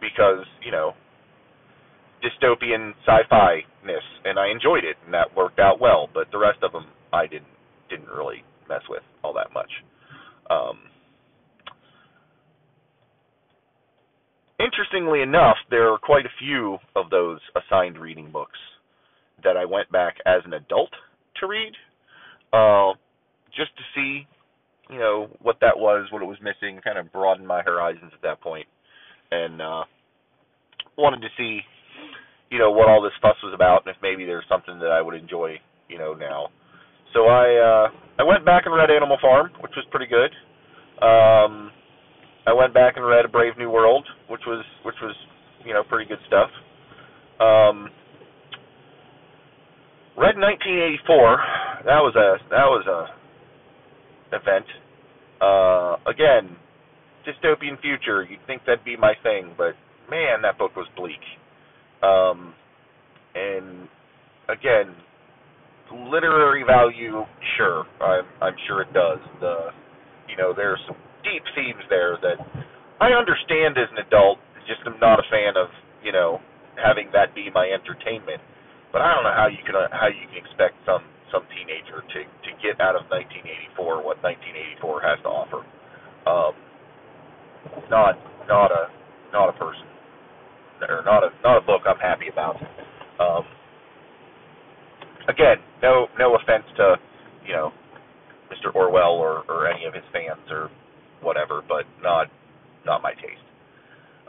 because 0.00 0.44
you 0.64 0.72
know 0.72 0.92
dystopian 2.22 2.92
sci-fi 3.06 3.60
ness, 3.84 4.02
and 4.24 4.38
I 4.38 4.48
enjoyed 4.48 4.84
it, 4.84 4.96
and 5.04 5.12
that 5.14 5.34
worked 5.36 5.58
out 5.58 5.80
well. 5.80 6.08
But 6.12 6.30
the 6.30 6.38
rest 6.38 6.58
of 6.62 6.72
them, 6.72 6.86
I 7.12 7.26
didn't 7.26 7.50
didn't 7.90 8.08
really 8.08 8.42
mess 8.68 8.82
with 8.88 9.02
all 9.22 9.34
that 9.34 9.52
much. 9.52 9.70
Um, 10.48 10.78
interestingly 14.58 15.22
enough, 15.22 15.56
there 15.70 15.92
are 15.92 15.98
quite 15.98 16.24
a 16.24 16.38
few 16.38 16.78
of 16.96 17.10
those 17.10 17.40
assigned 17.56 17.98
reading 17.98 18.30
books 18.32 18.58
that 19.44 19.56
I 19.56 19.64
went 19.64 19.90
back 19.90 20.16
as 20.24 20.42
an 20.44 20.54
adult 20.54 20.90
to 21.40 21.46
read, 21.46 21.72
uh, 22.52 22.92
just 23.54 23.76
to 23.76 23.82
see, 23.94 24.26
you 24.88 24.98
know, 24.98 25.28
what 25.40 25.56
that 25.60 25.76
was, 25.76 26.06
what 26.12 26.22
it 26.22 26.26
was 26.26 26.38
missing, 26.40 26.80
kind 26.82 26.98
of 26.98 27.12
broaden 27.12 27.46
my 27.46 27.62
horizons 27.62 28.12
at 28.14 28.22
that 28.22 28.40
point, 28.40 28.66
and 29.30 29.60
uh, 29.60 29.84
wanted 30.96 31.20
to 31.22 31.28
see, 31.36 31.60
you 32.52 32.58
know, 32.58 32.70
what 32.70 32.88
all 32.88 33.00
this 33.00 33.16
fuss 33.22 33.36
was 33.42 33.54
about, 33.54 33.86
and 33.86 33.96
if 33.96 34.02
maybe 34.02 34.26
there's 34.26 34.44
something 34.46 34.78
that 34.78 34.92
I 34.92 35.00
would 35.00 35.14
enjoy, 35.14 35.56
you 35.88 35.96
know, 35.96 36.12
now. 36.12 36.48
So 37.14 37.24
I 37.24 37.48
uh, 37.56 37.88
I 38.20 38.22
went 38.22 38.44
back 38.44 38.64
and 38.66 38.74
read 38.74 38.90
Animal 38.90 39.16
Farm, 39.20 39.50
which 39.60 39.72
was 39.74 39.86
pretty 39.90 40.06
good. 40.06 40.30
Um, 41.00 41.72
I 42.46 42.52
went 42.52 42.74
back 42.74 42.96
and 42.96 43.06
read 43.06 43.24
A 43.24 43.28
Brave 43.28 43.56
New 43.56 43.70
World, 43.70 44.06
which 44.28 44.42
was 44.46 44.62
which 44.84 44.96
was 45.00 45.16
you 45.64 45.72
know 45.72 45.82
pretty 45.82 46.06
good 46.08 46.20
stuff. 46.26 46.50
Um, 47.40 47.88
read 50.20 50.36
1984. 50.36 51.88
That 51.88 52.04
was 52.04 52.14
a 52.16 52.36
that 52.50 52.68
was 52.68 52.84
a 52.84 54.36
event. 54.36 54.66
Uh, 55.40 55.96
again, 56.08 56.56
dystopian 57.24 57.80
future. 57.80 58.22
You'd 58.24 58.46
think 58.46 58.62
that'd 58.66 58.84
be 58.84 58.96
my 58.96 59.14
thing, 59.22 59.54
but 59.56 59.72
man, 60.10 60.42
that 60.42 60.58
book 60.58 60.76
was 60.76 60.86
bleak. 60.96 61.20
Um, 62.02 62.54
and 63.34 63.88
again, 64.48 64.94
literary 66.10 66.64
value, 66.64 67.24
sure, 67.56 67.84
I'm 68.00 68.26
I'm 68.40 68.56
sure 68.66 68.82
it 68.82 68.92
does. 68.92 69.20
The 69.40 69.70
you 70.28 70.36
know, 70.36 70.52
there's 70.54 70.80
some 70.86 70.96
deep 71.24 71.42
themes 71.54 71.82
there 71.90 72.18
that 72.22 72.38
I 73.00 73.12
understand 73.12 73.78
as 73.78 73.88
an 73.92 74.04
adult. 74.06 74.38
Just 74.66 74.80
I'm 74.86 74.98
not 75.00 75.18
a 75.18 75.26
fan 75.30 75.56
of 75.56 75.68
you 76.04 76.12
know 76.12 76.40
having 76.76 77.10
that 77.12 77.34
be 77.34 77.50
my 77.54 77.68
entertainment. 77.68 78.40
But 78.92 79.02
I 79.02 79.14
don't 79.14 79.24
know 79.24 79.36
how 79.36 79.48
you 79.48 79.62
can 79.64 79.76
uh, 79.76 79.88
how 79.92 80.08
you 80.08 80.26
can 80.28 80.38
expect 80.38 80.74
some 80.86 81.04
some 81.32 81.44
teenager 81.52 82.02
to 82.02 82.20
to 82.24 82.50
get 82.62 82.80
out 82.80 82.96
of 82.96 83.08
1984 83.10 84.04
what 84.04 84.22
1984 84.22 85.02
has 85.02 85.18
to 85.24 85.30
offer. 85.30 85.60
Um, 86.26 86.54
not 87.90 88.18
not 88.48 88.70
a 88.72 88.90
not 89.32 89.48
a 89.48 89.54
person 89.54 89.91
or 90.90 91.02
not 91.04 91.24
a 91.24 91.30
not 91.42 91.58
a 91.58 91.62
book 91.66 91.82
I'm 91.86 91.98
happy 91.98 92.28
about. 92.32 92.56
Um, 93.20 93.44
again, 95.28 95.58
no 95.82 96.08
no 96.18 96.36
offense 96.36 96.64
to 96.78 96.96
you 97.46 97.54
know 97.54 97.72
Mr. 98.52 98.74
Orwell 98.74 99.12
or 99.12 99.44
or 99.48 99.68
any 99.68 99.84
of 99.86 99.94
his 99.94 100.04
fans 100.12 100.42
or 100.50 100.70
whatever, 101.22 101.62
but 101.68 101.84
not 102.02 102.28
not 102.86 103.02
my 103.02 103.12
taste. 103.14 103.46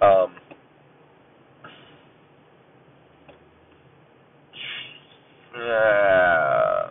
Um, 0.02 0.36
uh, 5.56 6.90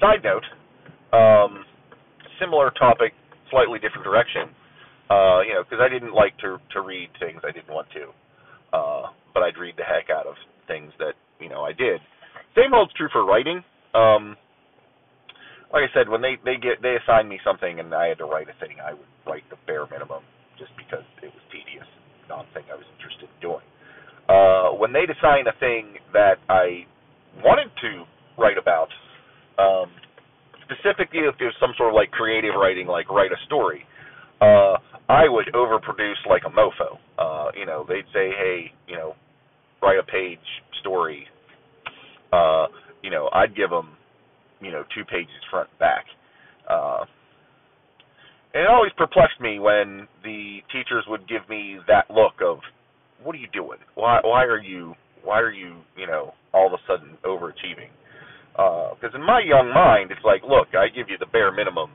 side 0.00 0.24
note, 0.24 0.44
um, 1.12 1.64
similar 2.40 2.70
topic, 2.72 3.12
slightly 3.50 3.78
different 3.78 4.04
direction. 4.04 4.50
Uh, 5.10 5.40
you 5.46 5.54
know, 5.54 5.64
because 5.64 5.80
I 5.82 5.88
didn't 5.88 6.14
like 6.14 6.36
to 6.38 6.58
to 6.72 6.82
read 6.82 7.10
things 7.20 7.40
I 7.46 7.52
didn't 7.52 7.72
want 7.72 7.88
to, 7.92 8.08
uh, 8.72 9.10
but 9.34 9.42
I'd 9.42 9.56
read 9.58 9.74
the 9.76 9.84
heck 9.84 10.10
out 10.10 10.26
of 10.26 10.34
things 10.66 10.92
that 10.98 11.14
you 11.40 11.48
know 11.48 11.62
I 11.62 11.72
did. 11.72 12.00
Same 12.56 12.70
holds 12.72 12.92
true 12.94 13.08
for 13.12 13.24
writing. 13.24 13.62
Um, 13.94 14.36
like 15.72 15.86
I 15.86 15.90
said, 15.94 16.08
when 16.08 16.20
they 16.22 16.36
they 16.44 16.56
get 16.56 16.82
they 16.82 16.96
assign 16.98 17.28
me 17.28 17.38
something 17.44 17.80
and 17.80 17.94
I 17.94 18.08
had 18.08 18.18
to 18.18 18.26
write 18.26 18.48
a 18.50 18.56
thing, 18.58 18.78
I 18.82 18.94
would 18.94 19.10
write 19.26 19.46
the 19.50 19.56
bare 19.66 19.86
minimum 19.90 20.22
just 20.58 20.70
because 20.76 21.06
it 21.22 21.30
was 21.30 21.44
tedious, 21.50 21.86
not 22.28 22.46
thing 22.52 22.64
I 22.70 22.76
was 22.76 22.86
interested 22.98 23.30
in 23.30 23.38
doing. 23.40 23.66
Uh, 24.28 24.76
when 24.78 24.92
they'd 24.92 25.10
assign 25.10 25.46
a 25.46 25.56
thing 25.58 25.98
that 26.12 26.38
I 26.48 26.86
wanted 27.42 27.70
to 27.82 28.04
write 28.38 28.58
about, 28.58 28.90
um, 29.58 29.90
specifically 30.66 31.26
if 31.26 31.34
there's 31.38 31.56
some 31.58 31.74
sort 31.78 31.90
of 31.90 31.94
like 31.94 32.10
creative 32.10 32.54
writing, 32.54 32.86
like 32.86 33.10
write 33.10 33.32
a 33.32 33.40
story, 33.46 33.86
uh, 34.40 34.76
I 35.08 35.28
would 35.28 35.46
overproduce 35.54 36.24
like 36.28 36.42
a 36.46 36.50
mofo. 36.50 36.98
Uh, 37.18 37.50
you 37.58 37.66
know, 37.66 37.84
they'd 37.88 38.06
say, 38.12 38.30
hey, 38.30 38.72
you 38.86 38.96
know, 38.96 39.14
write 39.82 39.98
a 39.98 40.02
page 40.02 40.38
story 40.80 41.26
uh, 42.32 42.66
you 43.02 43.10
know, 43.10 43.28
I'd 43.32 43.56
give 43.56 43.70
them, 43.70 43.96
you 44.60 44.70
know, 44.70 44.84
two 44.94 45.04
pages 45.04 45.34
front 45.50 45.68
and 45.70 45.78
back. 45.78 46.04
Uh, 46.68 47.04
and 48.54 48.62
it 48.62 48.68
always 48.68 48.92
perplexed 48.96 49.40
me 49.40 49.58
when 49.58 50.06
the 50.22 50.58
teachers 50.72 51.04
would 51.08 51.28
give 51.28 51.48
me 51.48 51.78
that 51.86 52.10
look 52.10 52.34
of, 52.44 52.58
"What 53.22 53.34
are 53.34 53.38
you 53.38 53.48
doing? 53.52 53.78
Why? 53.94 54.20
Why 54.22 54.44
are 54.44 54.60
you? 54.60 54.94
Why 55.22 55.40
are 55.40 55.52
you? 55.52 55.76
You 55.96 56.06
know, 56.06 56.34
all 56.52 56.66
of 56.66 56.72
a 56.72 56.82
sudden 56.86 57.16
overachieving?" 57.24 57.90
Because 58.52 59.14
uh, 59.14 59.18
in 59.18 59.24
my 59.24 59.40
young 59.40 59.72
mind, 59.72 60.10
it's 60.10 60.24
like, 60.24 60.42
look, 60.42 60.74
I 60.74 60.88
give 60.88 61.08
you 61.08 61.16
the 61.18 61.26
bare 61.26 61.52
minimum, 61.52 61.90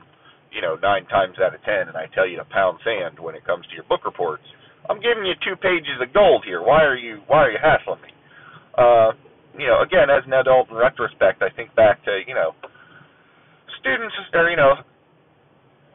you 0.52 0.62
know, 0.62 0.76
nine 0.80 1.06
times 1.06 1.36
out 1.42 1.54
of 1.54 1.62
ten, 1.62 1.88
and 1.88 1.96
I 1.96 2.06
tell 2.14 2.26
you 2.26 2.36
to 2.36 2.44
pound 2.46 2.78
sand 2.84 3.18
when 3.18 3.34
it 3.34 3.44
comes 3.44 3.66
to 3.66 3.74
your 3.74 3.84
book 3.84 4.04
reports. 4.04 4.44
I'm 4.88 5.02
giving 5.02 5.26
you 5.26 5.34
two 5.42 5.56
pages 5.58 5.98
of 6.00 6.14
gold 6.14 6.44
here. 6.46 6.62
Why 6.62 6.84
are 6.84 6.96
you? 6.96 7.22
Why 7.26 7.46
are 7.46 7.50
you 7.50 7.58
hassling 7.60 8.02
me? 8.02 8.12
Uh, 8.76 9.12
you 9.58 9.66
know, 9.66 9.80
again, 9.80 10.12
as 10.12 10.22
an 10.26 10.36
adult 10.36 10.68
in 10.68 10.76
retrospect, 10.76 11.42
I 11.42 11.48
think 11.56 11.74
back 11.74 12.04
to, 12.04 12.20
you 12.28 12.34
know, 12.36 12.52
students 13.80 14.14
or, 14.34 14.50
you 14.50 14.56
know, 14.56 14.76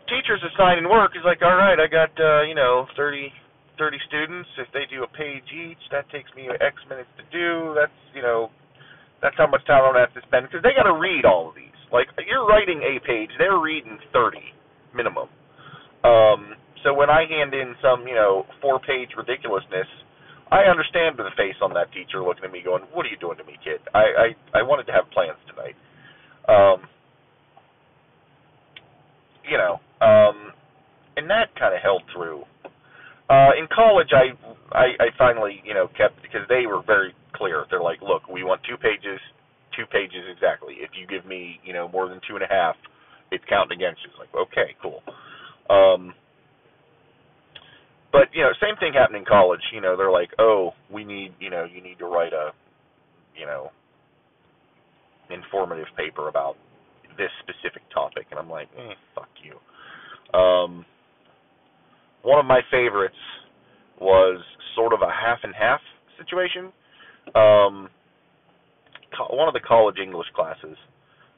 teachers 0.09 0.41
assigning 0.41 0.89
work 0.89 1.13
is 1.13 1.23
like, 1.23 1.41
all 1.41 1.55
right, 1.55 1.77
I 1.77 1.87
got, 1.87 2.11
uh, 2.17 2.41
you 2.43 2.55
know, 2.55 2.87
30, 2.97 3.31
30 3.77 3.97
students. 4.07 4.49
If 4.57 4.67
they 4.73 4.89
do 4.89 5.03
a 5.03 5.11
page 5.13 5.45
each, 5.53 5.81
that 5.91 6.09
takes 6.09 6.29
me 6.35 6.49
X 6.49 6.75
minutes 6.89 7.09
to 7.21 7.23
do. 7.29 7.77
That's, 7.77 7.95
you 8.17 8.21
know, 8.21 8.49
that's 9.21 9.37
how 9.37 9.47
much 9.47 9.65
time 9.69 9.85
I'm 9.85 9.93
to 9.93 10.01
have 10.01 10.13
to 10.17 10.25
spend 10.27 10.49
because 10.49 10.65
they 10.65 10.73
got 10.73 10.89
to 10.89 10.97
read 10.97 11.23
all 11.23 11.49
of 11.49 11.55
these. 11.55 11.70
Like, 11.91 12.07
you're 12.27 12.45
writing 12.47 12.81
a 12.83 12.99
page, 13.05 13.29
they're 13.39 13.59
reading 13.59 13.97
30 14.13 14.39
minimum. 14.95 15.27
Um, 16.03 16.55
so 16.83 16.93
when 16.93 17.09
I 17.09 17.25
hand 17.29 17.53
in 17.53 17.75
some, 17.81 18.07
you 18.07 18.15
know, 18.15 18.45
four 18.61 18.79
page 18.79 19.09
ridiculousness, 19.17 19.87
I 20.51 20.63
understand 20.63 21.17
the 21.17 21.29
face 21.37 21.55
on 21.61 21.73
that 21.75 21.91
teacher 21.93 22.21
looking 22.23 22.43
at 22.45 22.51
me 22.51 22.61
going, 22.63 22.83
"What 22.93 23.05
are 23.05 23.09
you 23.09 23.17
doing 23.17 23.37
to 23.37 23.43
me, 23.43 23.57
kid? 23.63 23.81
I 23.93 24.33
I, 24.55 24.59
I 24.59 24.61
wanted 24.63 24.85
to 24.87 24.93
have 24.93 25.09
plans 25.11 25.37
tonight." 25.47 25.75
Um, 26.49 26.87
you 29.49 29.57
know, 29.57 29.79
um, 30.01 30.53
and 31.17 31.29
that 31.29 31.55
kind 31.59 31.75
of 31.75 31.81
held 31.81 32.03
through. 32.13 32.43
Uh, 33.29 33.51
in 33.57 33.67
college, 33.73 34.09
I, 34.13 34.33
I 34.77 34.85
I 34.99 35.07
finally 35.17 35.61
you 35.65 35.73
know 35.73 35.87
kept 35.97 36.21
because 36.21 36.47
they 36.49 36.65
were 36.67 36.81
very 36.85 37.13
clear. 37.33 37.65
They're 37.69 37.81
like, 37.83 38.01
"Look, 38.01 38.27
we 38.29 38.43
want 38.43 38.61
two 38.67 38.77
pages, 38.77 39.19
two 39.81 39.89
pages 39.89 40.29
exactly. 40.29 40.75
If 40.77 40.91
you 40.93 41.07
give 41.07 41.25
me 41.25 41.59
you 41.65 41.73
know 41.73 41.89
more 41.89 42.07
than 42.07 42.21
two 42.27 42.35
and 42.35 42.43
a 42.43 42.47
half, 42.47 42.75
it's 43.31 43.43
counting 43.49 43.77
against 43.77 44.01
you." 44.05 44.11
It's 44.13 44.19
like, 44.19 44.29
okay, 44.37 44.75
cool. 44.81 45.01
Um, 45.69 46.13
but 48.11 48.27
you 48.33 48.41
know, 48.43 48.51
same 48.61 48.75
thing 48.77 48.93
happened 48.93 49.17
in 49.17 49.25
college. 49.25 49.61
You 49.73 49.81
know, 49.81 49.97
they're 49.97 50.11
like, 50.11 50.29
oh, 50.39 50.71
we 50.91 51.03
need, 51.03 51.33
you 51.39 51.49
know, 51.49 51.65
you 51.65 51.81
need 51.81 51.97
to 51.99 52.05
write 52.05 52.33
a, 52.33 52.51
you 53.39 53.45
know, 53.45 53.71
informative 55.29 55.87
paper 55.97 56.27
about 56.27 56.55
this 57.17 57.31
specific 57.41 57.81
topic, 57.93 58.27
and 58.31 58.39
I'm 58.39 58.49
like, 58.49 58.67
eh, 58.77 58.93
fuck 59.15 59.29
you. 59.43 59.57
Um, 60.37 60.85
one 62.23 62.39
of 62.39 62.45
my 62.45 62.61
favorites 62.69 63.15
was 63.99 64.41
sort 64.75 64.93
of 64.93 65.01
a 65.01 65.09
half 65.11 65.39
and 65.43 65.53
half 65.55 65.79
situation. 66.17 66.71
Um, 67.35 67.89
one 69.29 69.47
of 69.47 69.53
the 69.53 69.59
college 69.59 69.97
English 70.01 70.27
classes. 70.35 70.77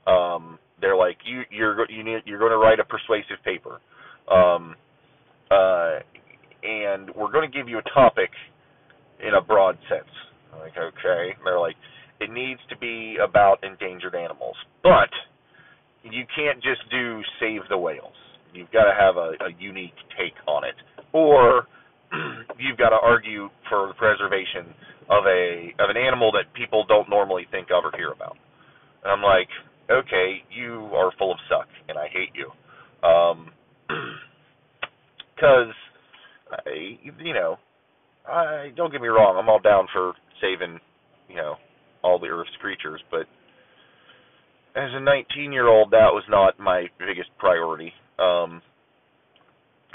Um, 0.07 0.59
they're 0.81 0.95
like, 0.95 1.17
you 1.25 1.43
you're 1.49 1.89
you 1.89 2.03
need 2.03 2.21
you're 2.25 2.39
going 2.39 2.51
to 2.51 2.57
write 2.57 2.79
a 2.79 2.83
persuasive 2.83 3.43
paper. 3.43 3.79
Um, 4.31 4.75
uh, 5.51 5.99
and 6.63 7.09
we're 7.15 7.31
going 7.31 7.49
to 7.49 7.57
give 7.57 7.67
you 7.67 7.79
a 7.79 7.93
topic 7.93 8.29
in 9.25 9.33
a 9.35 9.41
broad 9.41 9.77
sense. 9.89 10.09
I'm 10.53 10.59
like, 10.59 10.77
okay. 10.77 11.33
And 11.35 11.45
they're 11.45 11.59
like, 11.59 11.75
it 12.19 12.31
needs 12.31 12.59
to 12.69 12.77
be 12.77 13.17
about 13.23 13.63
endangered 13.63 14.15
animals, 14.15 14.55
but 14.81 15.09
you 16.03 16.23
can't 16.35 16.61
just 16.63 16.81
do 16.91 17.21
save 17.39 17.61
the 17.69 17.77
whales. 17.77 18.13
You've 18.53 18.71
got 18.71 18.85
to 18.85 18.93
have 18.97 19.17
a, 19.17 19.33
a 19.43 19.51
unique 19.59 19.95
take 20.17 20.35
on 20.47 20.63
it, 20.63 20.75
or 21.11 21.65
you've 22.59 22.77
got 22.77 22.89
to 22.89 22.99
argue 23.01 23.49
for 23.67 23.87
the 23.87 23.93
preservation 23.95 24.73
of 25.09 25.25
a 25.25 25.73
of 25.79 25.89
an 25.89 25.97
animal 25.97 26.31
that 26.33 26.53
people 26.53 26.85
don't 26.87 27.09
normally 27.09 27.47
think 27.51 27.67
of 27.73 27.83
or 27.85 27.91
hear 27.95 28.11
about. 28.11 28.37
And 29.03 29.11
I'm 29.11 29.21
like, 29.21 29.49
okay, 29.89 30.43
you 30.49 30.89
are 30.93 31.11
full 31.17 31.31
of 31.31 31.37
suck, 31.49 31.67
and 31.89 31.97
I 31.97 32.07
hate 32.07 32.31
you. 32.33 32.51
Um, 33.07 33.51
because 35.35 35.73
you 37.21 37.33
know, 37.33 37.57
I 38.27 38.69
don't 38.75 38.91
get 38.91 39.01
me 39.01 39.07
wrong, 39.07 39.37
I'm 39.37 39.49
all 39.49 39.59
down 39.59 39.87
for 39.91 40.13
saving, 40.41 40.79
you 41.29 41.35
know, 41.35 41.55
all 42.03 42.19
the 42.19 42.27
Earth's 42.27 42.55
creatures, 42.61 43.01
but 43.11 43.25
as 44.75 44.89
a 44.93 44.99
19 44.99 45.51
year 45.51 45.67
old, 45.67 45.91
that 45.91 46.11
was 46.11 46.23
not 46.29 46.59
my 46.59 46.87
biggest 46.99 47.29
priority. 47.37 47.93
Um, 48.19 48.61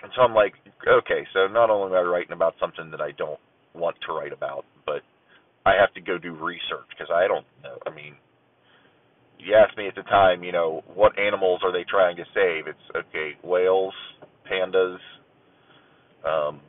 and 0.03 0.13
so 0.15 0.23
I'm 0.23 0.35
like, 0.35 0.55
okay, 0.87 1.27
so 1.33 1.49
not 1.49 1.71
only 1.71 1.97
am 1.97 1.99
I 1.99 2.09
writing 2.09 2.33
about 2.33 2.55
something 2.61 2.91
that 2.93 3.01
I 3.01 3.11
don't 3.13 3.41
want 3.75 3.97
to 4.07 4.13
write 4.13 4.33
about, 4.33 4.65
I 5.67 5.75
have 5.79 5.93
to 5.95 6.01
go 6.01 6.19
do 6.19 6.33
research 6.35 6.89
because 6.91 7.13
I 7.13 7.27
don't 7.27 7.47
know. 7.63 7.79
I 7.87 7.95
mean, 7.95 8.15
you 9.39 9.55
asked 9.55 9.77
me 9.77 9.87
at 9.87 9.95
the 9.95 10.03
time, 10.03 10.43
you 10.43 10.53
know, 10.53 10.83
what 10.95 11.19
animals 11.19 11.61
are 11.63 11.73
they 11.73 11.85
trying 11.89 12.17
to 12.17 12.25
save? 12.35 12.67
It's 12.67 12.79
okay, 12.97 13.33
whales, 13.43 13.95
pandas, 14.51 14.99
um, 16.27 16.61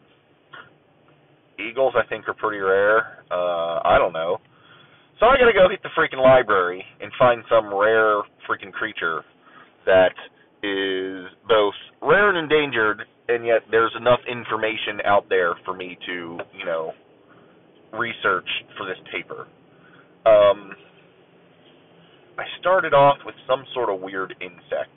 eagles. 1.60 1.94
I 1.98 2.08
think 2.08 2.28
are 2.28 2.34
pretty 2.34 2.60
rare. 2.60 3.24
Uh, 3.32 3.82
I 3.84 3.98
don't 3.98 4.14
know. 4.14 4.38
So 5.20 5.26
I 5.26 5.36
gotta 5.38 5.54
go 5.54 5.70
hit 5.70 5.82
the 5.84 5.90
freaking 5.98 6.24
library 6.24 6.84
and 7.02 7.12
find 7.20 7.44
some 7.50 7.74
rare 7.74 8.22
freaking 8.48 8.72
creature 8.72 9.24
that 9.86 10.14
is 10.64 11.26
both 11.48 11.74
rare 12.02 12.30
and 12.30 12.38
endangered, 12.38 13.04
and 13.28 13.46
yet 13.46 13.62
there's 13.72 13.94
enough 13.98 14.20
information 14.30 15.02
out 15.06 15.28
there 15.30 15.56
for 15.66 15.76
me 15.76 15.98
to, 16.06 16.38
you 16.58 16.66
know, 16.66 16.92
research 17.94 18.48
for 18.78 18.86
this 18.86 18.98
paper. 19.12 19.48
Um, 20.26 20.72
I 22.38 22.46
started 22.60 22.94
off 22.94 23.18
with 23.26 23.36
some 23.48 23.64
sort 23.74 23.90
of 23.90 24.00
weird 24.02 24.34
insect. 24.42 24.96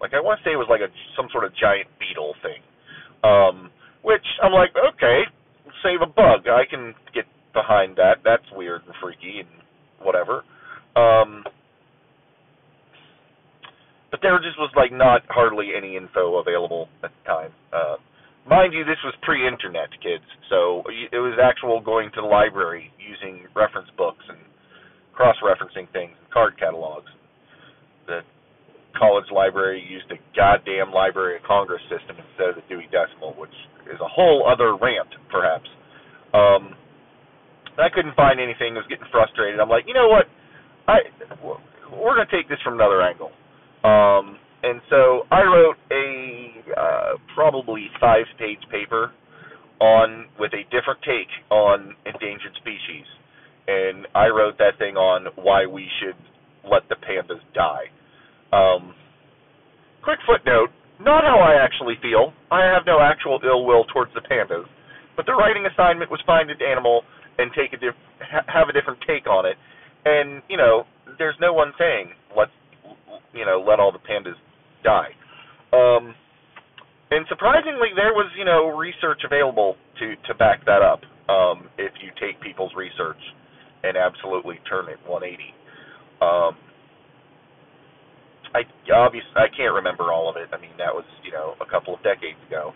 Like 0.00 0.14
I 0.14 0.20
want 0.20 0.40
to 0.40 0.44
say 0.48 0.52
it 0.52 0.56
was 0.56 0.68
like 0.70 0.80
a 0.80 0.88
some 1.16 1.28
sort 1.32 1.44
of 1.44 1.52
giant 1.56 1.88
beetle 1.98 2.34
thing. 2.42 2.62
Um, 3.22 3.70
which 4.02 4.24
I'm 4.42 4.52
like, 4.52 4.70
okay, 4.94 5.22
save 5.82 6.00
a 6.02 6.06
bug. 6.06 6.48
I 6.48 6.64
can 6.68 6.94
get 7.14 7.26
behind 7.52 7.96
that. 7.96 8.18
That's 8.24 8.44
weird 8.52 8.82
and 8.86 8.94
freaky 9.02 9.40
and 9.40 9.48
whatever. 10.02 10.42
Um, 10.96 11.44
but 14.10 14.20
there 14.22 14.38
just 14.38 14.58
was 14.58 14.70
like 14.76 14.92
not 14.92 15.22
hardly 15.28 15.70
any 15.76 15.96
info 15.96 16.36
available 16.38 16.88
at 17.02 17.10
the 17.10 17.30
time. 17.30 17.52
Uh, 17.72 17.96
mind 18.50 18.74
you, 18.74 18.84
this 18.84 18.98
was 19.04 19.14
pre-internet, 19.22 19.88
kids, 20.02 20.26
so 20.50 20.82
it 20.90 21.22
was 21.22 21.38
actual 21.40 21.80
going 21.80 22.10
to 22.14 22.20
the 22.20 22.26
library 22.26 22.90
using 22.98 23.46
reference 23.54 23.88
books 23.96 24.24
and 24.28 24.38
cross-referencing 25.14 25.86
things 25.94 26.12
and 26.18 26.30
card 26.34 26.58
catalogs. 26.58 27.08
The 28.06 28.20
college 28.98 29.30
library 29.30 29.78
used 29.86 30.10
a 30.10 30.18
goddamn 30.34 30.90
Library 30.90 31.36
of 31.36 31.42
Congress 31.46 31.80
system 31.86 32.18
instead 32.18 32.50
of 32.50 32.54
the 32.58 32.66
Dewey 32.68 32.90
Decimal, 32.90 33.38
which 33.38 33.54
is 33.86 34.00
a 34.02 34.08
whole 34.08 34.42
other 34.50 34.74
rant, 34.74 35.08
perhaps. 35.30 35.70
Um, 36.34 36.74
I 37.78 37.88
couldn't 37.94 38.16
find 38.16 38.40
anything. 38.40 38.74
I 38.74 38.82
was 38.82 38.90
getting 38.90 39.06
frustrated. 39.12 39.60
I'm 39.60 39.68
like, 39.68 39.84
you 39.86 39.94
know 39.94 40.08
what? 40.08 40.26
I 40.88 41.06
we're 41.94 42.18
to 42.18 42.30
take 42.30 42.48
this 42.48 42.58
from 42.62 42.74
another 42.74 43.02
angle. 43.02 43.30
Um, 43.82 44.38
and 44.62 44.80
so 44.90 45.22
I 45.30 45.42
wrote 45.42 45.76
a 45.90 46.50
uh, 46.78 47.12
probably 47.34 47.88
five-page 48.00 48.60
paper 48.70 49.12
on 49.80 50.26
with 50.38 50.52
a 50.52 50.64
different 50.64 51.00
take 51.02 51.28
on 51.50 51.94
endangered 52.04 52.54
species 52.60 53.06
and 53.70 54.06
I 54.14 54.28
wrote 54.28 54.58
that 54.58 54.78
thing 54.78 54.96
on 54.96 55.26
why 55.36 55.66
we 55.66 55.86
should 56.00 56.18
let 56.68 56.88
the 56.88 56.96
pandas 56.96 57.42
die. 57.54 57.86
Um, 58.52 58.94
quick 60.02 60.18
footnote: 60.26 60.70
not 60.98 61.24
how 61.24 61.38
I 61.38 61.62
actually 61.62 61.94
feel. 62.02 62.32
I 62.50 62.64
have 62.64 62.82
no 62.86 63.00
actual 63.00 63.38
ill 63.44 63.64
will 63.66 63.84
towards 63.92 64.12
the 64.14 64.22
pandas, 64.22 64.66
but 65.16 65.26
the 65.26 65.34
writing 65.34 65.66
assignment 65.66 66.10
was 66.10 66.20
find 66.26 66.50
an 66.50 66.58
animal 66.62 67.02
and 67.38 67.50
take 67.54 67.72
a 67.72 67.78
diff- 67.78 68.08
have 68.46 68.68
a 68.68 68.72
different 68.72 69.00
take 69.06 69.26
on 69.28 69.46
it. 69.46 69.56
And 70.04 70.42
you 70.48 70.56
know, 70.56 70.84
there's 71.18 71.36
no 71.40 71.52
one 71.52 71.72
saying 71.78 72.10
let's 72.36 72.52
you 73.32 73.44
know 73.44 73.62
let 73.66 73.78
all 73.78 73.92
the 73.92 74.02
pandas 74.02 74.38
die. 74.82 75.10
Um, 75.72 76.14
and 77.10 77.26
surprisingly, 77.28 77.90
there 77.96 78.12
was 78.12 78.30
you 78.38 78.44
know 78.44 78.76
research 78.76 79.22
available 79.24 79.76
to 79.98 80.14
to 80.26 80.34
back 80.34 80.64
that 80.66 80.82
up. 80.82 81.00
Um, 81.28 81.68
if 81.78 81.92
you 82.02 82.10
take 82.20 82.40
people's 82.40 82.72
research 82.74 83.20
and 83.84 83.96
absolutely 83.96 84.58
turn 84.68 84.88
it 84.88 84.98
180. 85.06 85.54
Um, 86.20 86.56
I 88.54 88.62
obviously 88.92 89.30
I 89.36 89.46
can't 89.56 89.74
remember 89.74 90.12
all 90.12 90.28
of 90.28 90.36
it. 90.36 90.48
I 90.52 90.60
mean 90.60 90.74
that 90.78 90.92
was 90.92 91.04
you 91.24 91.32
know 91.32 91.54
a 91.60 91.70
couple 91.70 91.94
of 91.94 92.02
decades 92.02 92.38
ago, 92.46 92.72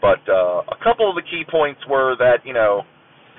but 0.00 0.20
uh, 0.28 0.62
a 0.68 0.78
couple 0.82 1.08
of 1.08 1.16
the 1.16 1.22
key 1.22 1.44
points 1.48 1.80
were 1.88 2.16
that 2.18 2.44
you 2.44 2.52
know 2.54 2.82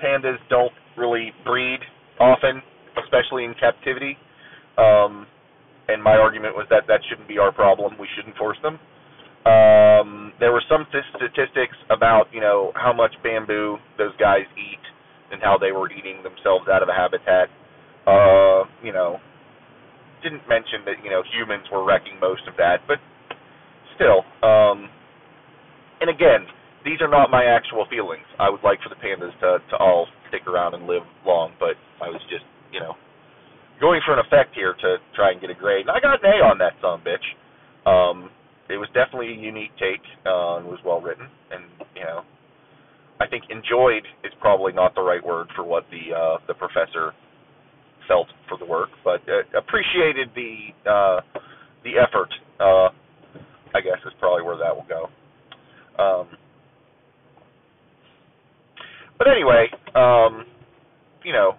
pandas 0.02 0.38
don't 0.48 0.72
really 0.96 1.32
breed 1.44 1.80
often, 2.18 2.62
especially 3.02 3.44
in 3.44 3.54
captivity. 3.58 4.16
Um, 4.78 5.26
and 5.92 6.02
my 6.02 6.16
argument 6.16 6.54
was 6.54 6.66
that 6.70 6.84
that 6.88 7.00
shouldn't 7.08 7.28
be 7.28 7.38
our 7.38 7.52
problem. 7.52 7.96
We 7.98 8.08
shouldn't 8.16 8.36
force 8.36 8.58
them. 8.62 8.78
Um, 9.46 10.32
there 10.38 10.52
were 10.52 10.62
some 10.68 10.86
statistics 10.90 11.76
about 11.88 12.28
you 12.32 12.40
know 12.40 12.72
how 12.74 12.92
much 12.92 13.12
bamboo 13.22 13.78
those 13.96 14.12
guys 14.18 14.44
eat 14.56 14.84
and 15.32 15.40
how 15.42 15.56
they 15.56 15.72
were 15.72 15.90
eating 15.90 16.22
themselves 16.22 16.68
out 16.68 16.82
of 16.82 16.88
a 16.88 16.92
habitat. 16.92 17.48
Uh, 18.06 18.68
you 18.84 18.92
know, 18.92 19.18
didn't 20.22 20.44
mention 20.48 20.84
that 20.84 21.00
you 21.02 21.10
know 21.10 21.22
humans 21.32 21.64
were 21.72 21.84
wrecking 21.84 22.20
most 22.20 22.42
of 22.48 22.54
that, 22.58 22.84
but 22.86 22.98
still. 23.96 24.24
Um, 24.42 24.88
and 26.00 26.08
again, 26.08 26.44
these 26.84 27.00
are 27.00 27.08
not 27.08 27.30
my 27.30 27.44
actual 27.44 27.86
feelings. 27.88 28.24
I 28.38 28.48
would 28.50 28.64
like 28.64 28.80
for 28.82 28.88
the 28.88 29.00
pandas 29.00 29.32
to 29.40 29.58
to 29.70 29.76
all 29.76 30.06
stick 30.28 30.46
around 30.46 30.74
and 30.74 30.86
live 30.86 31.02
long, 31.24 31.52
but 31.58 31.80
I 32.00 32.08
was 32.08 32.20
just 32.28 32.44
you 32.72 32.80
know 32.80 32.94
going 33.80 34.00
for 34.04 34.12
an 34.12 34.20
effect 34.20 34.54
here 34.54 34.74
to 34.80 34.96
try 35.14 35.32
and 35.32 35.40
get 35.40 35.50
a 35.50 35.54
grade, 35.54 35.86
and 35.86 35.90
I 35.90 36.00
got 36.00 36.22
an 36.22 36.30
A 36.30 36.44
on 36.44 36.58
that 36.58 36.74
son 36.80 37.02
bitch. 37.04 37.24
Um, 37.88 38.30
it 38.68 38.76
was 38.76 38.88
definitely 38.94 39.32
a 39.32 39.36
unique 39.36 39.72
take 39.78 40.02
uh, 40.26 40.56
and 40.56 40.66
was 40.66 40.78
well 40.84 41.00
written, 41.00 41.26
and 41.50 41.64
you 41.96 42.04
know 42.04 42.22
I 43.20 43.26
think 43.26 43.44
enjoyed 43.50 44.04
is 44.24 44.32
probably 44.40 44.72
not 44.72 44.94
the 44.94 45.02
right 45.02 45.24
word 45.24 45.48
for 45.56 45.64
what 45.64 45.84
the 45.90 46.14
uh, 46.14 46.36
the 46.46 46.54
professor 46.54 47.12
felt 48.08 48.28
for 48.48 48.58
the 48.58 48.64
work, 48.64 48.90
but 49.04 49.20
uh, 49.28 49.58
appreciated 49.58 50.30
the 50.34 50.90
uh, 50.90 51.20
the 51.84 51.98
effort. 51.98 52.32
Uh, 52.58 52.88
I 53.72 53.80
guess 53.80 53.98
is 54.04 54.12
probably 54.18 54.42
where 54.42 54.56
that 54.58 54.74
will 54.74 54.86
go. 54.88 55.08
Um, 56.02 56.28
but 59.16 59.28
anyway, 59.28 59.68
um, 59.94 60.44
you 61.24 61.32
know, 61.32 61.52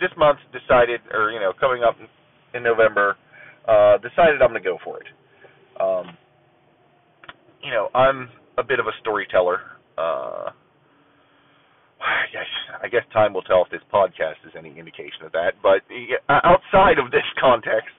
this 0.00 0.10
month 0.16 0.38
decided, 0.52 1.00
or 1.12 1.30
you 1.30 1.40
know, 1.40 1.52
coming 1.58 1.82
up 1.82 1.96
in 2.54 2.62
November, 2.62 3.16
uh, 3.66 3.98
decided 3.98 4.42
I'm 4.42 4.50
going 4.50 4.62
to 4.62 4.68
go 4.68 4.78
for 4.84 5.00
it. 5.00 5.06
Um, 5.80 6.16
you 7.62 7.70
know, 7.70 7.88
I'm 7.94 8.28
a 8.56 8.62
bit 8.62 8.80
of 8.80 8.86
a 8.86 8.92
storyteller 9.00 9.60
uh, 9.98 10.50
I 12.00 12.26
guess 12.32 12.50
I 12.82 12.88
guess 12.88 13.02
time 13.12 13.34
will 13.34 13.42
tell 13.42 13.64
if 13.64 13.70
this 13.70 13.82
podcast 13.92 14.46
is 14.46 14.52
any 14.56 14.78
indication 14.78 15.26
of 15.26 15.32
that. 15.32 15.54
But 15.62 15.82
outside 16.28 16.98
of 16.98 17.10
this 17.10 17.26
context, 17.40 17.94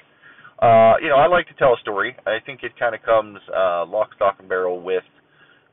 uh, 0.62 0.95
you 1.01 1.09
know, 1.09 1.17
I 1.17 1.27
like 1.27 1.47
to 1.47 1.53
tell 1.55 1.73
a 1.73 1.79
story. 1.81 2.15
I 2.25 2.38
think 2.45 2.63
it 2.63 2.71
kind 2.79 2.95
of 2.95 3.01
comes 3.03 3.39
uh, 3.55 3.85
lock, 3.85 4.13
stock, 4.15 4.38
and 4.39 4.47
barrel 4.47 4.81
with 4.81 5.03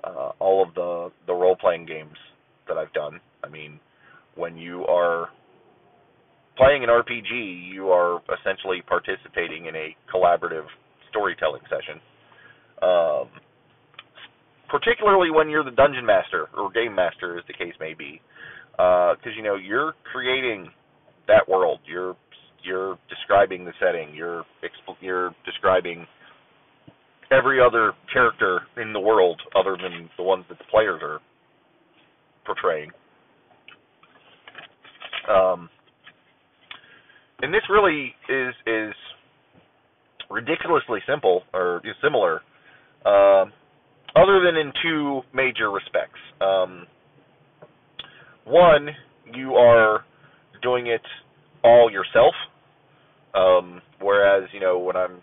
uh, 0.04 0.30
all 0.38 0.62
of 0.66 0.74
the 0.74 1.12
the 1.26 1.34
role 1.34 1.56
playing 1.56 1.86
games 1.86 2.16
that 2.68 2.76
I've 2.76 2.92
done. 2.92 3.20
I 3.44 3.48
mean, 3.48 3.78
when 4.34 4.56
you 4.56 4.84
are 4.86 5.28
playing 6.56 6.82
an 6.82 6.90
RPG, 6.90 7.72
you 7.72 7.90
are 7.90 8.20
essentially 8.40 8.82
participating 8.86 9.66
in 9.66 9.76
a 9.76 9.96
collaborative 10.12 10.66
storytelling 11.10 11.62
session. 11.68 12.00
Um, 12.82 13.28
particularly 14.68 15.30
when 15.30 15.48
you're 15.48 15.64
the 15.64 15.70
dungeon 15.70 16.04
master 16.04 16.46
or 16.56 16.70
game 16.70 16.94
master, 16.94 17.38
as 17.38 17.44
the 17.46 17.54
case 17.54 17.74
may 17.80 17.94
be, 17.94 18.20
because 18.72 19.16
uh, 19.24 19.36
you 19.36 19.42
know 19.42 19.54
you're 19.54 19.94
creating 20.12 20.68
that 21.28 21.48
world. 21.48 21.80
You're 21.86 22.16
you're 22.62 22.98
describing 23.08 23.64
the 23.64 23.72
setting. 23.80 24.14
You're 24.14 24.44
you're 25.00 25.34
describing 25.44 26.06
every 27.30 27.60
other 27.60 27.92
character 28.12 28.60
in 28.76 28.92
the 28.92 29.00
world 29.00 29.40
other 29.58 29.76
than 29.76 30.08
the 30.16 30.22
ones 30.22 30.44
that 30.48 30.58
the 30.58 30.64
players 30.70 31.00
are 31.02 31.20
portraying. 32.44 32.90
Um, 35.28 35.68
and 37.42 37.52
this 37.52 37.62
really 37.70 38.14
is 38.28 38.54
is 38.66 38.94
ridiculously 40.30 41.00
simple 41.06 41.42
or 41.52 41.82
similar. 42.02 42.40
Um, 43.04 43.52
other 44.16 44.40
than 44.44 44.56
in 44.56 44.72
two 44.82 45.20
major 45.34 45.70
respects. 45.70 46.18
Um, 46.40 46.86
one, 48.44 48.88
you 49.34 49.54
are 49.54 50.04
doing 50.62 50.86
it 50.86 51.02
all 51.62 51.90
yourself, 51.90 52.34
um, 53.34 53.82
whereas 54.00 54.48
you 54.52 54.60
know 54.60 54.78
when 54.78 54.96
I'm 54.96 55.22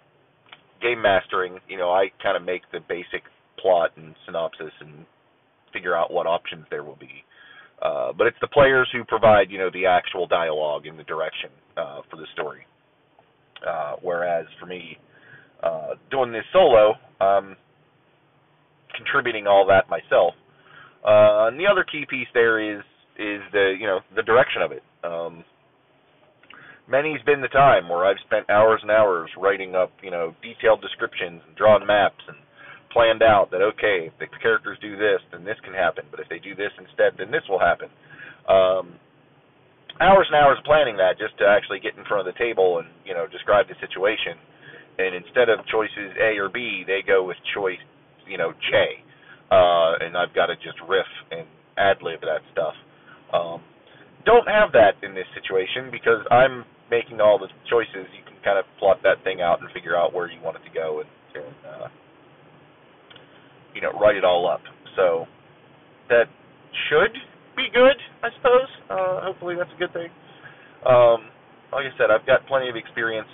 game 0.82 1.02
mastering, 1.02 1.58
you 1.68 1.78
know 1.78 1.90
I 1.90 2.08
kind 2.22 2.38
of 2.38 2.44
make 2.44 2.62
the 2.72 2.80
basic 2.88 3.24
plot 3.60 3.92
and 3.98 4.14
synopsis 4.26 4.72
and 4.80 5.06
figure 5.74 5.96
out 5.96 6.12
what 6.12 6.28
options 6.28 6.66
there 6.70 6.84
will 6.84 6.98
be. 6.98 7.24
Uh, 7.82 8.14
but 8.18 8.28
it's 8.28 8.38
the 8.42 8.48
players 8.48 8.88
who 8.94 9.04
provide, 9.04 9.52
you 9.52 9.58
know, 9.58 9.70
the 9.74 9.86
actual 9.86 10.26
dialogue 10.28 10.86
and 10.86 10.98
the 10.98 11.04
direction 11.04 11.50
uh, 11.76 12.02
for 12.10 12.16
the 12.16 12.26
story. 12.34 12.66
Uh, 13.68 13.96
whereas 14.02 14.46
for 14.60 14.66
me, 14.66 14.98
uh, 15.62 15.96
doing 16.12 16.32
this 16.32 16.44
solo, 16.52 16.94
I'm 17.20 17.56
contributing 18.96 19.48
all 19.48 19.66
that 19.68 19.90
myself. 19.90 20.34
Uh, 21.04 21.48
and 21.48 21.60
the 21.60 21.68
other 21.68 21.84
key 21.84 22.06
piece 22.10 22.28
there 22.34 22.60
is 22.60 22.84
is 23.18 23.42
the 23.52 23.76
you 23.80 23.86
know 23.86 24.00
the 24.16 24.24
direction 24.24 24.62
of 24.62 24.72
it. 24.72 24.84
Um, 25.04 25.44
many's 26.88 27.22
been 27.26 27.42
the 27.42 27.50
time 27.50 27.90
where 27.90 28.06
I've 28.06 28.20
spent 28.26 28.50
hours 28.50 28.80
and 28.82 28.92
hours 28.92 29.30
writing 29.38 29.76
up 29.76 29.92
you 30.02 30.12
know 30.12 30.34
detailed 30.42 30.82
descriptions 30.82 31.42
and 31.46 31.56
drawn 31.56 31.86
maps 31.86 32.24
and 32.28 32.38
planned 32.94 33.24
out 33.26 33.50
that 33.52 33.62
okay, 33.76 34.08
if 34.08 34.16
the 34.22 34.30
characters 34.40 34.78
do 34.80 34.96
this, 34.96 35.20
then 35.32 35.44
this 35.44 35.58
can 35.66 35.74
happen. 35.74 36.06
But 36.12 36.22
if 36.22 36.30
they 36.30 36.40
do 36.40 36.56
this 36.56 36.72
instead, 36.78 37.18
then 37.18 37.34
this 37.34 37.44
will 37.50 37.60
happen. 37.60 37.90
Um, 38.48 38.96
hours 40.00 40.30
and 40.30 40.38
hours 40.38 40.62
planning 40.66 40.98
that 40.98 41.18
just 41.18 41.38
to 41.42 41.46
actually 41.46 41.82
get 41.82 41.98
in 41.98 42.06
front 42.06 42.26
of 42.26 42.30
the 42.30 42.38
table 42.38 42.80
and 42.80 42.88
you 43.04 43.14
know 43.14 43.26
describe 43.28 43.68
the 43.68 43.78
situation. 43.82 44.38
And 44.98 45.18
instead 45.18 45.50
of 45.50 45.66
choices 45.74 46.14
A 46.22 46.38
or 46.38 46.54
B, 46.54 46.86
they 46.86 47.02
go 47.02 47.26
with 47.26 47.38
choice, 47.58 47.82
you 48.30 48.38
know, 48.38 48.54
J. 48.70 49.02
Uh, 49.50 49.98
and 50.06 50.14
I've 50.14 50.34
got 50.38 50.54
to 50.54 50.56
just 50.62 50.78
riff 50.88 51.10
and 51.34 51.50
ad 51.78 51.98
lib 52.06 52.22
that 52.22 52.46
stuff. 52.54 52.78
Um, 53.34 53.62
don't 54.26 54.48
have 54.48 54.72
that 54.78 55.02
in 55.02 55.18
this 55.18 55.26
situation 55.34 55.90
because 55.90 56.22
I'm 56.30 56.64
making 56.94 57.20
all 57.20 57.42
the 57.42 57.50
choices. 57.70 58.06
You 58.14 58.22
can 58.22 58.38
kind 58.46 58.62
of 58.62 58.66
plot 58.78 59.02
that 59.02 59.24
thing 59.24 59.42
out 59.42 59.62
and 59.62 59.70
figure 59.74 59.98
out 59.98 60.14
where 60.14 60.30
you 60.30 60.40
want 60.42 60.58
it 60.62 60.64
to 60.70 60.74
go 60.74 61.02
and, 61.02 61.10
and 61.34 61.56
uh, 61.66 61.88
you 63.76 63.82
know, 63.82 63.92
write 64.00 64.16
it 64.16 64.24
all 64.26 64.48
up. 64.50 64.62
So 64.96 65.26
that 66.10 66.26
should 66.90 67.14
be 67.56 67.68
good, 67.74 67.98
I 68.24 68.30
suppose. 68.38 68.68
Uh, 68.90 69.22
hopefully, 69.26 69.56
that's 69.58 69.72
a 69.76 69.80
good 69.80 69.94
thing. 69.94 70.10
Um, 70.86 71.30
like 71.72 71.86
I 71.86 71.98
said, 71.98 72.12
I've 72.12 72.26
got 72.26 72.46
plenty 72.48 72.70
of 72.70 72.76
experience, 72.76 73.30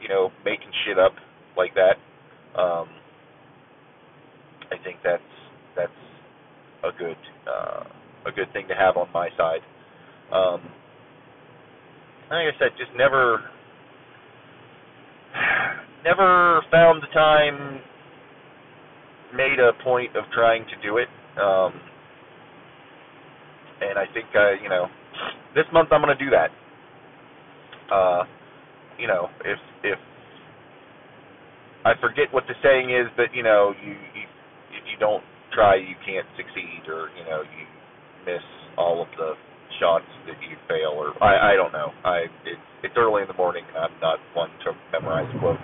you 0.00 0.08
know, 0.08 0.30
making 0.44 0.68
shit 0.86 0.98
up 0.98 1.12
like 1.56 1.74
that. 1.74 1.96
Um, 2.60 2.88
I 4.70 4.76
think 4.84 4.98
that's 5.04 5.22
that's 5.76 5.92
a 6.84 6.90
good 6.98 7.16
uh, 7.46 7.84
a 8.26 8.32
good 8.32 8.52
thing 8.52 8.68
to 8.68 8.74
have 8.74 8.96
on 8.96 9.08
my 9.12 9.28
side. 9.36 9.60
Um, 10.32 10.62
like 12.30 12.54
I 12.54 12.58
said, 12.58 12.70
just 12.78 12.90
never 12.96 13.40
never 16.04 16.62
found 16.70 17.02
the 17.02 17.08
time 17.14 17.80
made 19.34 19.60
a 19.60 19.72
point 19.84 20.16
of 20.16 20.24
trying 20.32 20.64
to 20.66 20.76
do 20.82 20.98
it. 20.98 21.08
Um, 21.40 21.80
and 23.82 23.98
I 23.98 24.06
think, 24.14 24.26
uh, 24.34 24.52
you 24.62 24.68
know, 24.68 24.86
this 25.54 25.66
month 25.72 25.90
I'm 25.92 26.02
going 26.02 26.16
to 26.16 26.24
do 26.24 26.30
that. 26.30 26.50
Uh, 27.92 28.24
you 28.98 29.06
know, 29.08 29.28
if 29.44 29.58
if 29.84 29.98
I 31.84 31.94
forget 32.00 32.32
what 32.32 32.44
the 32.48 32.54
saying 32.62 32.90
is, 32.90 33.06
but 33.16 33.34
you 33.34 33.42
know, 33.42 33.74
you, 33.84 33.92
you 33.92 34.24
if 34.72 34.84
you 34.90 34.98
don't 35.00 35.24
try, 35.52 35.76
you 35.76 35.94
can't 36.06 36.26
succeed, 36.36 36.88
or 36.88 37.10
you 37.18 37.24
know, 37.24 37.42
you 37.42 37.64
miss 38.26 38.42
all 38.76 39.02
of 39.02 39.08
the 39.18 39.34
shots 39.80 40.06
that 40.26 40.36
you 40.42 40.56
fail, 40.68 40.92
or 40.96 41.12
I 41.22 41.52
I 41.52 41.56
don't 41.56 41.72
know. 41.72 41.92
I 42.04 42.26
it, 42.44 42.58
it's 42.84 42.94
early 42.96 43.22
in 43.22 43.28
the 43.28 43.34
morning. 43.34 43.64
I'm 43.76 43.92
not 44.02 44.18
one 44.34 44.50
to 44.64 44.72
memorize 44.92 45.30
quotes. 45.40 45.60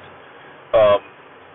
Um, 0.74 1.00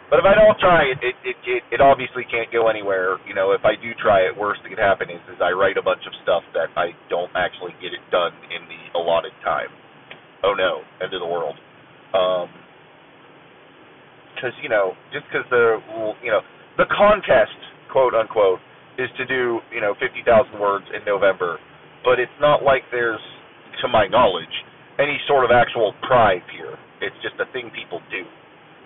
but 0.09 0.17
if 0.17 0.25
I 0.25 0.33
don't 0.33 0.57
try 0.57 0.89
it, 0.89 0.97
it, 1.05 1.15
it, 1.21 1.37
it, 1.45 1.63
it 1.77 1.81
obviously 1.81 2.25
can't 2.25 2.49
go 2.51 2.67
anywhere. 2.67 3.17
You 3.29 3.33
know, 3.37 3.53
if 3.53 3.61
I 3.63 3.77
do 3.77 3.93
try 4.01 4.25
it, 4.25 4.33
worst 4.33 4.61
that 4.65 4.69
could 4.69 4.81
happen 4.81 5.09
is, 5.09 5.21
is 5.29 5.37
I 5.37 5.53
write 5.53 5.77
a 5.77 5.85
bunch 5.85 6.01
of 6.09 6.13
stuff 6.25 6.41
that 6.57 6.73
I 6.73 6.97
don't 7.09 7.31
actually 7.37 7.77
get 7.77 7.93
it 7.93 8.01
done 8.09 8.33
in 8.49 8.65
the 8.65 8.81
allotted 8.97 9.33
time. 9.45 9.69
Oh 10.43 10.53
no, 10.57 10.81
end 11.03 11.13
of 11.13 11.21
the 11.21 11.29
world. 11.29 11.55
Um, 12.13 12.49
because 14.33 14.55
you 14.63 14.69
know, 14.69 14.95
just 15.11 15.25
because 15.27 15.45
the 15.49 15.77
you 16.23 16.31
know 16.31 16.41
the 16.77 16.87
contest, 16.89 17.59
quote 17.91 18.15
unquote, 18.15 18.59
is 18.97 19.09
to 19.17 19.25
do 19.25 19.59
you 19.73 19.81
know 19.81 19.93
fifty 19.99 20.23
thousand 20.25 20.59
words 20.59 20.85
in 20.95 21.03
November, 21.05 21.59
but 22.03 22.19
it's 22.19 22.33
not 22.39 22.63
like 22.63 22.83
there's, 22.91 23.21
to 23.81 23.87
my 23.87 24.07
knowledge, 24.07 24.53
any 24.97 25.19
sort 25.27 25.43
of 25.43 25.51
actual 25.51 25.93
prize 26.07 26.45
here. 26.55 26.79
It's 27.01 27.15
just 27.21 27.35
a 27.39 27.51
thing 27.51 27.71
people 27.75 27.99
do. 28.09 28.23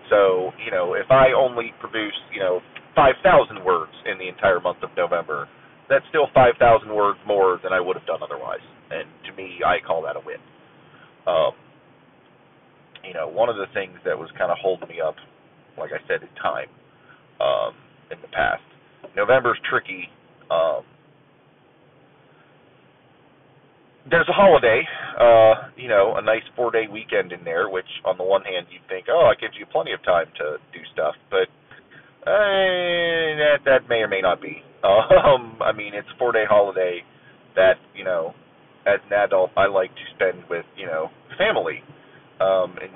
So, 0.10 0.52
you 0.66 0.72
know, 0.72 0.96
if 0.96 1.10
I 1.12 1.34
only 1.34 1.74
produce, 1.80 2.16
you 2.34 2.42
know, 2.42 2.62
5,000 2.96 3.64
words 3.66 3.94
in 4.12 4.18
the 4.20 4.28
entire 4.30 4.60
month 4.62 4.80
of 4.84 4.92
November, 4.98 5.48
that's 5.90 6.06
still 6.10 6.28
5,000 6.34 6.94
words 6.94 7.20
more 7.28 7.60
than 7.64 7.74
I 7.74 7.82
would 7.82 7.98
have 7.98 8.06
done 8.08 8.22
otherwise. 8.24 8.64
And 8.92 9.08
to 9.28 9.34
me, 9.36 9.60
I 9.66 9.80
call 9.86 10.04
that 10.04 10.16
a 10.18 10.22
win. 10.26 10.38
Um, 11.28 11.54
you 13.04 13.14
know, 13.14 13.28
one 13.28 13.50
of 13.50 13.58
the 13.58 13.68
things 13.74 13.98
that 14.06 14.18
was 14.18 14.30
kind 14.38 14.52
of 14.52 14.58
holding 14.62 14.90
me 14.90 15.02
up, 15.02 15.16
like 15.78 15.92
I 15.92 16.02
said, 16.08 16.24
is 16.24 16.30
time 16.42 16.70
um, 17.42 17.74
in 18.12 18.20
the 18.22 18.30
past. 18.30 18.64
November's 19.16 19.60
tricky. 19.70 20.10
Um, 20.52 20.84
there's 24.10 24.28
a 24.28 24.34
holiday, 24.34 24.82
uh, 25.20 25.72
you 25.78 25.88
know, 25.88 26.16
a 26.18 26.22
nice 26.22 26.44
four 26.56 26.72
day 26.72 26.86
weekend 26.92 27.32
in 27.32 27.44
there, 27.44 27.70
which 27.70 27.88
on 28.06 28.18
the 28.18 28.24
one 28.24 28.44
hand 28.44 28.68
you'd 28.70 28.88
think, 28.90 29.08
oh, 29.10 29.32
it 29.32 29.40
gives 29.40 29.54
you 29.58 29.66
plenty 29.72 29.94
of 29.94 30.04
time 30.04 30.28
to 30.38 30.58
do 30.74 30.80
stuff, 30.94 31.16
but 31.30 31.48
uh, 32.28 33.40
that 33.40 33.58
that 33.66 33.88
may 33.90 34.04
or 34.04 34.08
may 34.08 34.22
not 34.22 34.42
be. 34.42 34.64
Um, 34.84 35.60
I 35.62 35.72
mean, 35.72 35.94
it's 35.94 36.08
a 36.14 36.20
four 36.20 36.34
day 36.34 36.44
holiday 36.48 37.00
that 37.56 37.76
you 37.96 38.04
know, 38.04 38.34
as 38.86 39.00
an 39.08 39.14
adult, 39.14 39.52
I 39.56 39.68
like 39.68 39.92
to 39.96 40.06
spend 40.16 40.44
with 40.50 40.66
you 40.76 40.86
know 40.86 41.08
family, 41.38 41.80
um, 42.42 42.76
and 42.82 42.92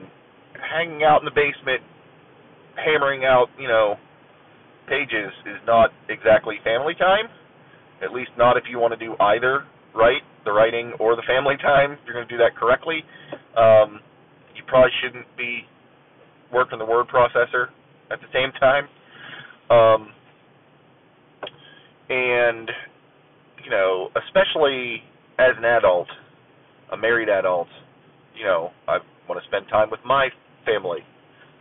hanging 0.60 1.04
out 1.04 1.22
in 1.22 1.26
the 1.26 1.32
basement, 1.32 1.80
hammering 2.76 3.24
out 3.24 3.48
you 3.58 3.70
know 3.70 3.96
pages 4.89 5.32
is 5.46 5.63
not 5.65 5.91
exactly 6.10 6.56
family 6.65 6.93
time. 7.00 7.32
At 8.04 8.12
least 8.12 8.32
not 8.38 8.58
if 8.58 8.63
you 8.70 8.80
want 8.80 9.00
to 9.00 9.00
do 9.00 9.15
either 9.17 9.63
right 9.98 10.22
the 10.46 10.52
writing 10.52 10.94
or 11.00 11.16
the 11.16 11.24
family 11.28 11.56
time, 11.58 11.94
if 11.94 12.00
you're 12.06 12.16
going 12.16 12.28
to 12.28 12.34
do 12.34 12.38
that 12.38 12.56
correctly, 12.56 13.04
um, 13.58 14.00
you 14.56 14.64
probably 14.68 14.92
shouldn't 15.04 15.28
be 15.38 15.62
working 16.54 16.80
the 16.80 16.86
word 16.86 17.08
processor 17.08 17.68
at 18.12 18.20
the 18.22 18.28
same 18.34 18.52
time. 18.60 18.88
Um, 19.70 20.10
and, 22.10 22.72
you 23.64 23.70
know, 23.70 24.10
especially 24.16 25.04
as 25.38 25.52
an 25.58 25.66
adult, 25.66 26.08
a 26.94 26.98
married 26.98 27.28
adult, 27.28 27.68
you 28.38 28.46
know, 28.46 28.70
I 28.88 29.00
want 29.28 29.42
to 29.42 29.48
spend 29.48 29.68
time 29.70 29.90
with 29.90 30.00
my 30.06 30.30
family, 30.66 31.00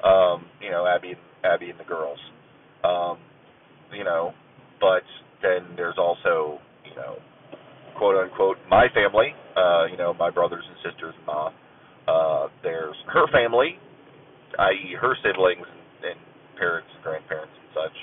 um, 0.05 0.47
you 0.63 0.71
know, 0.71 0.87
Abby 0.87 1.09
and 1.09 1.19
Abby 1.45 1.71
and 1.71 1.81
the 1.81 1.85
girls. 1.85 2.19
Um, 2.85 3.19
you 3.93 4.05
know, 4.05 4.33
but 4.81 5.03
then 5.43 5.75
there's 5.77 5.97
also, 5.99 6.59
you 6.89 6.95
know, 6.95 7.17
quote 7.99 8.17
unquote 8.17 8.57
my 8.69 8.87
family, 8.95 9.33
uh, 9.57 9.87
you 9.91 9.97
know, 9.97 10.15
my 10.15 10.31
brothers 10.31 10.65
and 10.67 10.77
sisters 10.85 11.15
and 11.17 11.27
mom. 11.27 11.53
Uh, 12.07 12.47
there's 12.63 12.97
her 13.13 13.27
family, 13.33 13.79
i.e., 14.59 14.95
her 15.01 15.17
siblings 15.25 15.67
and, 15.67 16.13
and 16.13 16.19
parents 16.57 16.89
and 16.95 17.03
grandparents 17.03 17.53
and 17.53 17.69
such. 17.75 17.97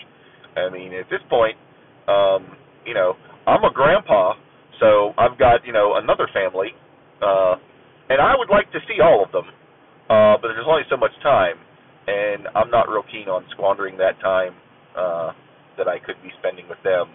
I 0.58 0.70
mean, 0.70 0.94
at 0.94 1.10
this 1.10 1.24
point, 1.30 1.56
um, 2.08 2.58
you 2.86 2.94
know, 2.94 3.16
I'm 3.48 3.64
a 3.64 3.72
grandpa, 3.74 4.34
so 4.80 5.14
I've 5.18 5.40
got 5.40 5.66
you 5.66 5.74
know 5.74 5.96
another 5.96 6.28
family, 6.34 6.76
uh, 7.22 7.56
and 8.10 8.20
I 8.20 8.36
would 8.38 8.50
like 8.50 8.72
to 8.74 8.80
see 8.88 9.00
all 9.02 9.24
of 9.24 9.32
them, 9.32 9.48
uh, 10.10 10.36
but 10.42 10.52
there's 10.52 10.68
only 10.68 10.84
so 10.90 10.98
much 10.98 11.16
time, 11.24 11.56
and 12.08 12.48
I'm 12.56 12.70
not 12.70 12.90
real 12.90 13.04
keen 13.10 13.30
on 13.30 13.46
squandering 13.52 13.98
that 13.98 14.20
time 14.20 14.54
uh, 14.98 15.32
that 15.78 15.88
I 15.88 15.98
could 16.00 16.20
be 16.22 16.30
spending 16.40 16.68
with 16.68 16.82
them. 16.84 17.08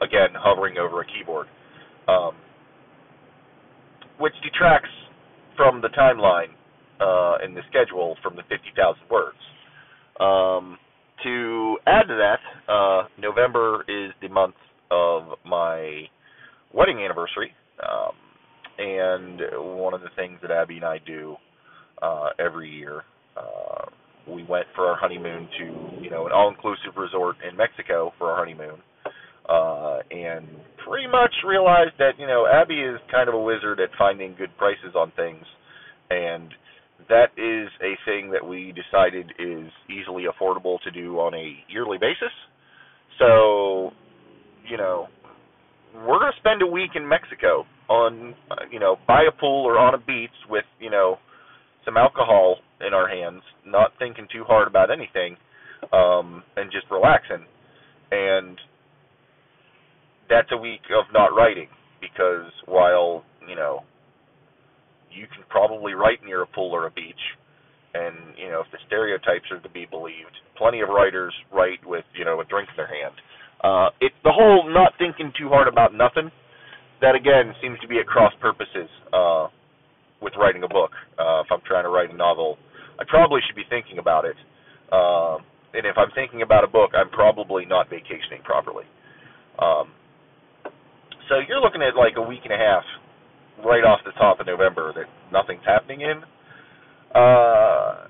Again, 0.00 0.34
hovering 0.34 0.78
over 0.78 1.02
a 1.02 1.06
keyboard 1.06 1.46
um, 2.08 2.32
which 4.18 4.34
detracts 4.42 4.90
from 5.56 5.80
the 5.80 5.88
timeline 5.88 6.54
uh, 7.00 7.44
in 7.44 7.54
the 7.54 7.62
schedule 7.68 8.16
from 8.22 8.36
the 8.36 8.42
50,000 8.48 9.00
words. 9.10 9.38
Um, 10.20 10.78
to 11.24 11.76
add 11.86 12.08
to 12.08 12.16
that, 12.16 12.72
uh, 12.72 13.08
November 13.18 13.84
is 13.88 14.12
the 14.20 14.28
month 14.28 14.54
of 14.90 15.38
my 15.44 16.02
wedding 16.72 16.98
anniversary, 16.98 17.52
um, 17.82 18.12
and 18.78 19.40
one 19.78 19.94
of 19.94 20.00
the 20.00 20.10
things 20.16 20.38
that 20.42 20.50
Abby 20.50 20.76
and 20.76 20.84
I 20.84 20.98
do 21.06 21.36
uh, 22.00 22.30
every 22.38 22.70
year, 22.70 23.02
uh, 23.36 23.86
we 24.28 24.44
went 24.44 24.66
for 24.74 24.86
our 24.86 24.96
honeymoon 24.96 25.48
to 25.58 26.02
you 26.02 26.10
know 26.10 26.26
an 26.26 26.32
all-inclusive 26.32 26.96
resort 26.96 27.36
in 27.48 27.56
Mexico 27.56 28.12
for 28.18 28.30
our 28.30 28.38
honeymoon, 28.38 28.80
uh, 29.48 29.98
and 30.10 30.46
pretty 30.86 31.06
much 31.06 31.34
realized 31.52 31.96
that 31.98 32.12
you 32.18 32.26
know 32.26 32.48
Abby 32.48 32.80
is 32.80 32.98
kind 33.10 33.28
of 33.28 33.34
a 33.34 33.40
wizard 33.40 33.80
at 33.80 33.90
finding 33.98 34.34
good 34.38 34.56
prices 34.56 34.96
on 34.96 35.12
things, 35.16 35.44
and 36.08 36.48
that 37.08 37.30
is 37.36 37.68
a 37.84 37.92
thing 38.08 38.30
that 38.32 38.44
we 38.46 38.72
decided 38.72 39.32
is 39.38 39.68
easily 39.90 40.24
affordable 40.24 40.80
to 40.80 40.90
do 40.90 41.18
on 41.20 41.34
a 41.34 41.56
yearly 41.68 41.98
basis. 41.98 42.32
So, 43.18 43.92
you 44.68 44.78
know, 44.78 45.08
we're 45.94 46.18
going 46.18 46.32
to 46.32 46.40
spend 46.40 46.62
a 46.62 46.66
week 46.66 46.92
in 46.94 47.06
Mexico 47.06 47.66
on, 47.88 48.34
uh, 48.50 48.64
you 48.70 48.80
know, 48.80 48.96
by 49.06 49.22
a 49.28 49.32
pool 49.40 49.64
or 49.66 49.78
on 49.78 49.94
a 49.94 49.98
beach 49.98 50.30
with, 50.48 50.64
you 50.80 50.90
know, 50.90 51.18
some 51.84 51.96
alcohol 51.96 52.56
in 52.80 52.94
our 52.94 53.08
hands, 53.08 53.42
not 53.66 53.92
thinking 53.98 54.26
too 54.32 54.44
hard 54.46 54.68
about 54.68 54.90
anything, 54.90 55.36
um, 55.92 56.42
and 56.56 56.72
just 56.72 56.86
relaxing. 56.90 57.44
And 58.10 58.56
that's 60.28 60.48
a 60.52 60.56
week 60.56 60.80
of 60.96 61.04
not 61.12 61.34
writing 61.36 61.68
because 62.00 62.50
while, 62.66 63.24
you 63.46 63.56
know, 63.56 63.80
you 65.12 65.26
can 65.28 65.44
probably 65.50 65.92
write 65.92 66.24
near 66.24 66.42
a 66.42 66.46
pool 66.46 66.72
or 66.72 66.86
a 66.86 66.90
beach, 66.90 67.20
and, 67.94 68.16
you 68.38 68.48
know, 68.48 68.60
if 68.60 68.70
the 68.72 68.78
stereotypes 68.86 69.44
are 69.52 69.60
to 69.60 69.68
be 69.68 69.84
believed, 69.84 70.32
plenty 70.56 70.80
of 70.80 70.88
writers 70.88 71.34
write 71.52 71.84
with, 71.84 72.04
you 72.16 72.24
know, 72.24 72.40
a 72.40 72.44
drink 72.46 72.68
in 72.72 72.76
their 72.76 72.88
hand. 72.88 73.14
Uh, 73.62 73.88
it's 74.00 74.16
the 74.24 74.32
whole 74.32 74.64
not 74.72 74.92
thinking 74.98 75.30
too 75.38 75.48
hard 75.48 75.68
about 75.68 75.92
nothing 75.94 76.30
that 77.02 77.14
again 77.14 77.52
seems 77.60 77.78
to 77.80 77.88
be 77.88 77.98
at 77.98 78.06
cross 78.06 78.32
purposes 78.40 78.88
uh, 79.12 79.48
with 80.22 80.32
writing 80.38 80.62
a 80.62 80.68
book. 80.68 80.90
Uh, 81.18 81.42
if 81.42 81.50
I'm 81.50 81.60
trying 81.66 81.84
to 81.84 81.90
write 81.90 82.10
a 82.10 82.16
novel, 82.32 82.56
I 82.98 83.04
probably 83.06 83.40
should 83.46 83.56
be 83.56 83.68
thinking 83.68 83.98
about 83.98 84.24
it. 84.24 84.36
Uh, 84.90 85.36
and 85.74 85.84
if 85.86 85.96
I'm 85.96 86.10
thinking 86.14 86.42
about 86.42 86.64
a 86.64 86.66
book, 86.68 86.90
I'm 86.94 87.08
probably 87.10 87.64
not 87.64 87.88
vacationing 87.88 88.42
properly. 88.44 88.84
Um, 89.58 89.92
so 91.28 91.40
you're 91.48 91.60
looking 91.60 91.82
at 91.82 91.96
like 91.96 92.14
a 92.16 92.22
week 92.22 92.40
and 92.44 92.52
a 92.52 92.56
half 92.56 92.84
right 93.64 93.84
off 93.84 94.00
the 94.04 94.12
top 94.12 94.40
of 94.40 94.46
November 94.46 94.92
that 94.92 95.08
nothing's 95.32 95.64
happening 95.64 96.00
in. 96.02 96.24
Uh, 97.14 98.08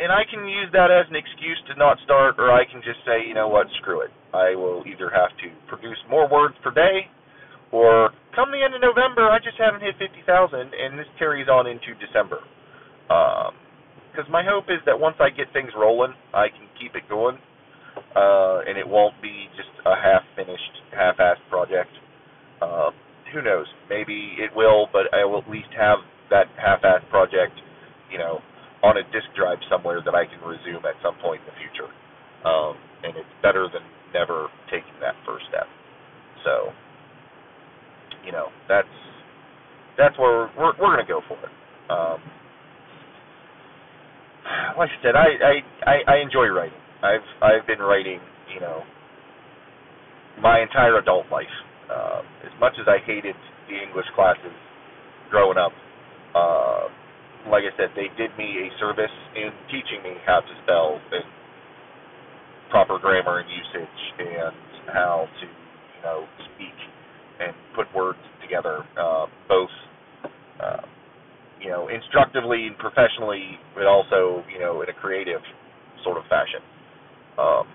and 0.00 0.12
I 0.12 0.24
can 0.30 0.46
use 0.46 0.68
that 0.72 0.90
as 0.90 1.04
an 1.10 1.16
excuse 1.16 1.60
to 1.68 1.76
not 1.76 1.98
start, 2.04 2.36
or 2.38 2.52
I 2.52 2.64
can 2.64 2.80
just 2.80 3.00
say, 3.04 3.26
you 3.26 3.34
know 3.34 3.48
what, 3.48 3.66
screw 3.80 4.00
it. 4.02 4.10
I 4.32 4.54
will 4.54 4.84
either 4.86 5.10
have 5.10 5.32
to 5.42 5.48
produce 5.66 5.98
more 6.08 6.28
words 6.28 6.54
per 6.62 6.70
day, 6.70 7.08
or 7.72 8.10
come 8.34 8.50
the 8.52 8.62
end 8.62 8.74
of 8.74 8.80
November, 8.80 9.28
I 9.28 9.38
just 9.38 9.58
haven't 9.58 9.82
hit 9.82 9.96
50,000, 9.98 10.24
and 10.72 10.98
this 10.98 11.08
carries 11.18 11.48
on 11.48 11.66
into 11.66 11.92
December. 11.98 12.40
Because 13.08 14.26
um, 14.26 14.32
my 14.32 14.44
hope 14.44 14.66
is 14.70 14.78
that 14.86 14.98
once 14.98 15.16
I 15.20 15.30
get 15.30 15.52
things 15.54 15.70
rolling, 15.76 16.14
I 16.34 16.48
can 16.48 16.68
keep 16.80 16.96
it 16.96 17.04
going, 17.10 17.38
uh, 18.16 18.60
and 18.68 18.78
it 18.78 18.88
won't 18.88 19.20
be 19.22 19.48
just 19.56 19.70
a 19.86 19.96
half-finished, 19.96 20.74
half-assed 20.92 21.48
project. 21.50 21.90
Uh, 22.62 22.90
who 23.34 23.42
knows? 23.42 23.66
Maybe 23.90 24.36
it 24.38 24.50
will, 24.56 24.88
but 24.92 25.12
I 25.14 25.24
will 25.24 25.40
at 25.40 25.50
least 25.50 25.68
have 25.78 26.00
that 26.30 26.46
half-assed 26.58 27.08
project, 27.10 27.60
you 28.12 28.18
know, 28.18 28.40
on 28.82 28.98
a 28.98 29.02
disk 29.12 29.28
drive 29.36 29.58
somewhere 29.70 30.02
that 30.04 30.14
I 30.14 30.26
can 30.26 30.40
resume 30.42 30.84
at 30.86 30.96
some 31.02 31.16
point 31.22 31.42
in 31.42 31.46
the 31.48 31.58
future. 31.60 31.92
Um, 32.48 32.76
and 33.04 33.16
it's 33.16 33.28
better 33.42 33.68
than 33.72 33.82
never 34.14 34.48
taking 34.70 34.94
that 35.00 35.14
first 35.26 35.46
step. 35.50 35.66
So, 36.44 36.72
you 38.24 38.32
know, 38.32 38.48
that's 38.68 38.88
that's 39.98 40.18
where 40.18 40.50
we're 40.58 40.58
we're, 40.58 40.72
we're 40.80 40.96
gonna 40.96 41.08
go 41.08 41.22
for 41.28 41.38
it. 41.38 41.52
Um, 41.90 42.20
like 44.78 44.90
I 44.90 45.02
said, 45.02 45.14
I, 45.16 45.62
I 45.86 45.96
I 46.06 46.16
enjoy 46.18 46.46
writing. 46.48 46.78
I've 47.02 47.26
I've 47.42 47.66
been 47.66 47.80
writing, 47.80 48.20
you 48.54 48.60
know, 48.60 48.82
my 50.40 50.60
entire 50.60 50.98
adult 50.98 51.26
life. 51.30 51.46
Uh, 51.90 52.22
as 52.44 52.52
much 52.60 52.74
as 52.80 52.86
I 52.86 52.98
hated 53.06 53.34
the 53.68 53.76
English 53.82 54.06
classes 54.14 54.52
growing 55.30 55.58
up, 55.58 55.72
uh, 56.34 56.88
like 57.50 57.64
I 57.64 57.76
said, 57.76 57.90
they 57.96 58.08
did 58.16 58.36
me 58.36 58.68
a 58.68 58.78
service 58.78 59.10
in 59.36 59.50
teaching 59.70 60.02
me 60.02 60.14
how 60.26 60.40
to 60.40 60.52
spell 60.64 61.00
and 61.12 61.24
proper 62.70 62.98
grammar 62.98 63.40
and 63.40 63.48
usage 63.50 64.00
and 64.18 64.54
how 64.92 65.26
to, 65.40 65.46
you 65.46 66.02
know, 66.04 66.26
speak 66.54 66.74
and 67.40 67.54
put 67.74 67.86
words 67.94 68.18
together, 68.42 68.84
uh, 69.00 69.26
both, 69.48 69.70
uh, 70.62 70.82
you 71.60 71.68
know, 71.68 71.88
instructively 71.88 72.66
and 72.66 72.78
professionally, 72.78 73.58
but 73.74 73.86
also, 73.86 74.44
you 74.52 74.58
know, 74.58 74.82
in 74.82 74.88
a 74.88 74.96
creative 74.96 75.40
sort 76.04 76.16
of 76.16 76.24
fashion. 76.30 76.62
Um, 77.38 77.66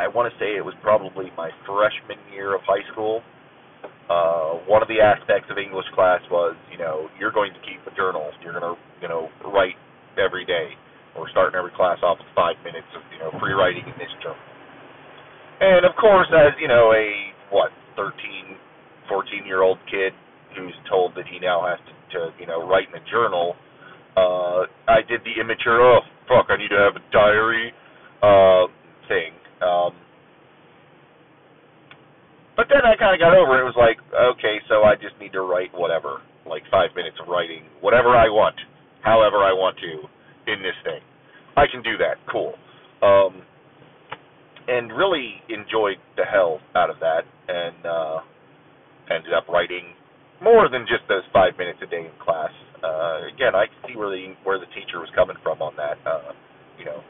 I 0.00 0.08
want 0.08 0.32
to 0.32 0.34
say 0.38 0.56
it 0.56 0.64
was 0.64 0.74
probably 0.82 1.30
my 1.36 1.50
freshman 1.66 2.18
year 2.32 2.54
of 2.54 2.62
high 2.66 2.82
school 2.92 3.22
uh, 4.12 4.60
one 4.68 4.82
of 4.82 4.88
the 4.88 5.00
aspects 5.00 5.48
of 5.50 5.56
English 5.56 5.86
class 5.94 6.20
was, 6.30 6.56
you 6.70 6.78
know, 6.78 7.08
you're 7.18 7.32
going 7.32 7.52
to 7.54 7.62
keep 7.64 7.80
a 7.86 7.94
journal. 7.96 8.28
You're 8.42 8.58
going 8.58 8.66
to, 8.74 8.76
you 9.00 9.08
know, 9.08 9.32
write 9.48 9.78
every 10.20 10.44
day. 10.44 10.74
We're 11.16 11.30
starting 11.30 11.56
every 11.56 11.72
class 11.72 11.96
off 12.02 12.18
with 12.18 12.28
five 12.34 12.56
minutes 12.64 12.88
of, 12.96 13.02
you 13.12 13.20
know, 13.20 13.30
free 13.40 13.52
writing 13.52 13.84
in 13.84 13.96
this 13.96 14.12
journal. 14.20 14.40
And 15.60 15.86
of 15.86 15.94
course, 15.96 16.26
as 16.34 16.52
you 16.58 16.66
know, 16.66 16.90
a 16.92 17.32
what, 17.54 17.70
13, 17.94 18.58
14 19.08 19.46
year 19.46 19.62
old 19.62 19.78
kid 19.86 20.12
who's 20.56 20.74
told 20.90 21.14
that 21.14 21.24
he 21.30 21.38
now 21.38 21.64
has 21.64 21.78
to, 21.86 21.92
to 22.12 22.30
you 22.38 22.46
know, 22.46 22.66
write 22.66 22.88
in 22.88 22.94
a 23.00 23.04
journal, 23.10 23.54
uh, 24.16 24.66
I 24.88 25.00
did 25.08 25.20
the 25.24 25.40
immature, 25.40 25.80
oh 25.80 26.00
fuck, 26.28 26.46
I 26.48 26.56
need 26.56 26.68
to 26.68 26.80
have 26.80 26.96
a 26.96 27.04
diary, 27.12 27.72
uh, 28.22 28.66
thing. 29.08 29.32
Um, 29.60 29.92
but 32.56 32.66
then 32.68 32.84
I 32.84 32.96
kind 32.96 33.14
of 33.14 33.20
got 33.20 33.34
over 33.36 33.56
it. 33.56 33.62
It 33.62 33.68
was 33.68 33.78
like, 33.78 33.96
okay, 34.36 34.60
so 34.68 34.84
I 34.84 34.94
just 34.94 35.16
need 35.20 35.32
to 35.32 35.40
write 35.42 35.72
whatever, 35.72 36.20
like 36.46 36.62
five 36.70 36.90
minutes 36.94 37.16
of 37.20 37.28
writing, 37.28 37.64
whatever 37.80 38.10
I 38.10 38.28
want, 38.28 38.56
however 39.02 39.38
I 39.38 39.52
want 39.52 39.76
to, 39.80 40.52
in 40.52 40.62
this 40.62 40.76
thing. 40.84 41.00
I 41.56 41.64
can 41.70 41.82
do 41.82 41.96
that. 41.98 42.16
Cool. 42.30 42.54
Um, 43.02 43.42
and 44.68 44.92
really 44.92 45.42
enjoyed 45.48 45.98
the 46.16 46.24
hell 46.24 46.60
out 46.76 46.90
of 46.90 46.96
that, 47.00 47.22
and 47.48 47.86
uh, 47.86 48.18
ended 49.10 49.32
up 49.32 49.48
writing 49.48 49.94
more 50.42 50.68
than 50.68 50.86
just 50.90 51.06
those 51.08 51.24
five 51.32 51.54
minutes 51.58 51.80
a 51.82 51.88
day 51.88 52.06
in 52.10 52.14
class. 52.20 52.52
Uh, 52.84 53.26
again, 53.32 53.54
I 53.54 53.66
see 53.86 53.96
where 53.96 54.10
the 54.10 54.34
where 54.44 54.58
the 54.60 54.70
teacher 54.74 55.00
was 55.00 55.10
coming 55.14 55.36
from 55.42 55.62
on 55.62 55.74
that. 55.78 55.98
Uh, 56.06 56.34
you 56.78 56.84
know, 56.86 57.02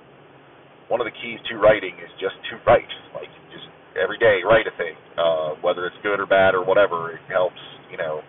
one 0.88 1.00
of 1.00 1.06
the 1.06 1.16
keys 1.22 1.40
to 1.50 1.56
writing 1.58 1.94
is 2.00 2.10
just 2.20 2.36
to 2.50 2.60
write. 2.66 2.90
Like 3.14 3.30
just 3.52 3.68
every 4.00 4.18
day 4.18 4.40
write 4.44 4.66
a 4.68 4.74
thing, 4.78 4.96
uh, 5.18 5.56
whether 5.62 5.86
it's 5.86 5.96
good 6.02 6.20
or 6.20 6.26
bad 6.26 6.54
or 6.54 6.64
whatever. 6.64 7.12
It 7.16 7.22
helps, 7.30 7.60
you 7.90 7.98
know, 7.98 8.22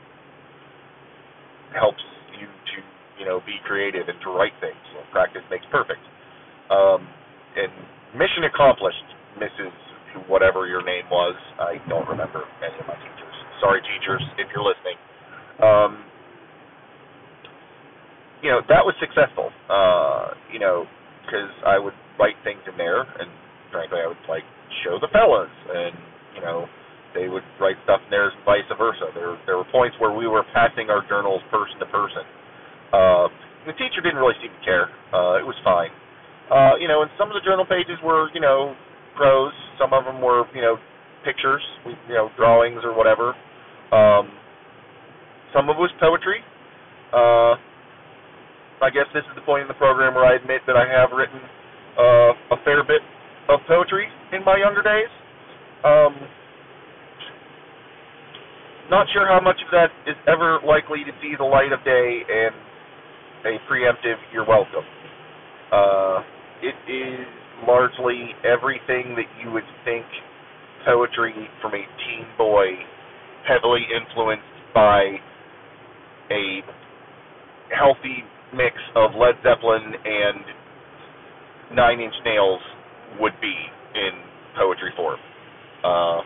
helps 1.76 2.04
you 2.39 2.48
to, 2.48 2.78
you 3.20 3.26
know, 3.26 3.42
be 3.46 3.58
creative 3.66 4.08
and 4.10 4.20
to 4.24 4.30
write 4.32 4.56
things. 4.62 4.80
You 4.94 5.02
know, 5.02 5.08
practice 5.12 5.44
makes 5.52 5.66
perfect. 5.72 6.02
Um, 6.72 7.08
and 7.58 7.72
mission 8.16 8.46
accomplished, 8.46 9.06
Mrs. 9.39 9.74
Whatever 10.30 10.68
your 10.68 10.84
name 10.86 11.06
was. 11.12 11.36
I 11.60 11.82
don't 11.89 12.08
remember 12.08 12.44
any 12.63 12.80
of 12.80 12.88
my 12.88 12.96
teachers. 12.96 13.33
Sorry, 13.63 13.80
teachers, 13.88 14.21
if 14.38 14.52
you're 14.52 14.65
listening. 14.67 14.99
Um, 15.63 16.04
you 18.43 18.52
know, 18.52 18.60
that 18.67 18.84
was 18.84 18.93
successful. 18.99 19.49
Uh, 19.71 20.36
you 20.52 20.60
know, 20.60 20.84
because 21.23 21.49
I 21.65 21.80
would 21.80 21.95
write 22.19 22.36
things 22.43 22.60
in 22.67 22.76
there, 22.76 23.02
and 23.08 23.32
frankly, 23.71 24.04
I 24.04 24.08
would 24.08 24.19
like 24.28 24.43
show 24.84 24.99
the 24.99 25.08
fellas, 25.15 25.49
and 25.71 25.95
you 26.36 26.41
know 26.43 26.67
they 27.15 27.30
would 27.32 27.47
write 27.60 27.80
stuff 27.88 28.04
in 28.04 28.12
there, 28.12 28.28
and 28.30 28.43
vice 28.43 28.67
versa. 28.78 29.15
There 29.15 29.39
there 29.47 29.56
were 29.56 29.69
points 29.71 29.95
where 30.04 30.12
we 30.12 30.28
were 30.28 30.43
passing 30.54 30.91
our 30.91 31.08
journals 31.08 31.41
person 31.47 31.80
to 31.80 31.88
person. 31.88 32.28
Uh, 32.91 33.32
the 33.65 33.73
teacher 33.80 34.04
didn't 34.04 34.19
really 34.19 34.36
seem 34.43 34.52
to 34.52 34.63
care. 34.67 34.91
Uh, 35.15 35.39
it 35.39 35.47
was 35.47 35.56
fine. 35.63 35.89
Uh, 36.52 36.76
you 36.76 36.91
know, 36.91 37.02
and 37.02 37.10
some 37.17 37.32
of 37.32 37.36
the 37.39 37.41
journal 37.47 37.65
pages 37.65 37.95
were 38.04 38.28
you 38.36 38.41
know 38.43 38.76
prose. 39.15 39.56
Some 39.80 39.93
of 39.95 40.04
them 40.04 40.19
were 40.19 40.43
you 40.54 40.62
know 40.62 40.76
pictures, 41.23 41.63
you 41.88 42.13
know 42.13 42.28
drawings 42.36 42.84
or 42.84 42.91
whatever. 42.91 43.34
Um, 43.94 44.26
some 45.54 45.70
of 45.70 45.78
it 45.78 45.80
was 45.80 45.94
poetry. 46.02 46.42
Uh, 47.14 47.54
I 48.82 48.90
guess 48.90 49.06
this 49.14 49.22
is 49.30 49.36
the 49.36 49.46
point 49.46 49.62
in 49.62 49.68
the 49.68 49.78
program 49.78 50.16
where 50.16 50.26
I 50.26 50.36
admit 50.36 50.62
that 50.66 50.76
I 50.76 50.90
have 50.90 51.14
written 51.16 51.40
uh, 51.94 52.58
a 52.58 52.58
fair 52.66 52.84
bit 52.84 53.06
of 53.50 53.60
poetry 53.68 54.08
in 54.34 54.44
my 54.44 54.58
younger 54.58 54.82
days. 54.82 55.14
Um, 55.86 56.16
not 58.90 59.08
sure 59.14 59.28
how 59.28 59.40
much 59.40 59.62
of 59.64 59.70
that 59.72 59.90
is 60.10 60.18
ever 60.28 60.60
likely 60.66 61.04
to 61.06 61.12
see 61.22 61.36
the 61.38 61.46
light 61.46 61.72
of 61.72 61.84
day, 61.86 62.22
and 62.28 62.56
a 63.46 63.60
preemptive 63.70 64.18
"You're 64.34 64.48
welcome." 64.48 64.84
Uh, 65.72 66.24
it 66.62 66.76
is 66.90 67.26
largely 67.68 68.32
everything 68.44 69.16
that 69.16 69.30
you 69.42 69.52
would 69.52 69.68
think 69.86 70.06
poetry 70.86 71.34
from 71.62 71.74
a 71.74 71.84
teen 72.04 72.26
boy, 72.38 72.68
heavily 73.48 73.82
influenced 73.90 74.44
by 74.74 75.20
a 76.32 76.62
healthy 77.76 78.24
mix 78.54 78.76
of 78.96 79.12
Led 79.16 79.36
Zeppelin 79.44 79.94
and 80.06 80.44
Nine 81.76 82.00
Inch 82.00 82.14
Nails 82.26 82.62
would 83.20 83.34
be 83.42 83.56
in 83.96 84.12
poetry 84.58 84.92
form. 84.96 85.20
Uh, 85.84 86.22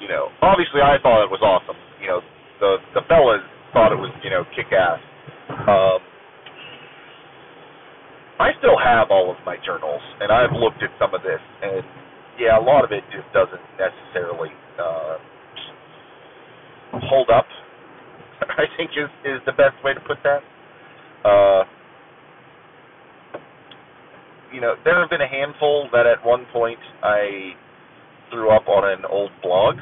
you 0.00 0.08
know, 0.08 0.28
obviously 0.42 0.80
I 0.80 0.96
thought 1.02 1.24
it 1.24 1.30
was 1.30 1.40
awesome. 1.42 1.76
You 2.00 2.08
know, 2.08 2.20
the 2.60 2.76
the 2.94 3.02
fellas 3.08 3.42
thought 3.72 3.92
it 3.92 3.98
was 3.98 4.12
you 4.22 4.30
know 4.30 4.44
kick 4.56 4.72
ass. 4.72 5.00
Um, 5.50 6.00
I 8.40 8.56
still 8.58 8.78
have 8.80 9.10
all 9.10 9.30
of 9.30 9.36
my 9.44 9.56
journals, 9.64 10.00
and 10.20 10.32
I've 10.32 10.52
looked 10.56 10.82
at 10.82 10.88
some 10.98 11.12
of 11.12 11.20
this, 11.22 11.40
and 11.62 11.84
yeah, 12.40 12.56
a 12.56 12.64
lot 12.64 12.84
of 12.84 12.92
it 12.92 13.04
just 13.12 13.28
doesn't 13.36 13.60
necessarily 13.76 14.48
uh, 14.80 15.20
hold 16.92 17.30
up. 17.30 17.46
I 18.42 18.64
think 18.76 18.90
is 18.96 19.10
is 19.24 19.40
the 19.46 19.52
best 19.52 19.76
way 19.84 19.94
to 19.94 20.00
put 20.00 20.18
that. 20.24 20.40
Uh, 21.24 21.64
you 24.52 24.60
know, 24.60 24.74
there 24.84 24.98
have 25.00 25.10
been 25.10 25.20
a 25.20 25.28
handful 25.28 25.88
that 25.92 26.06
at 26.06 26.24
one 26.24 26.46
point 26.52 26.78
I 27.02 27.52
threw 28.30 28.50
up 28.50 28.68
on 28.68 28.88
an 28.90 29.04
old 29.08 29.30
blog 29.42 29.76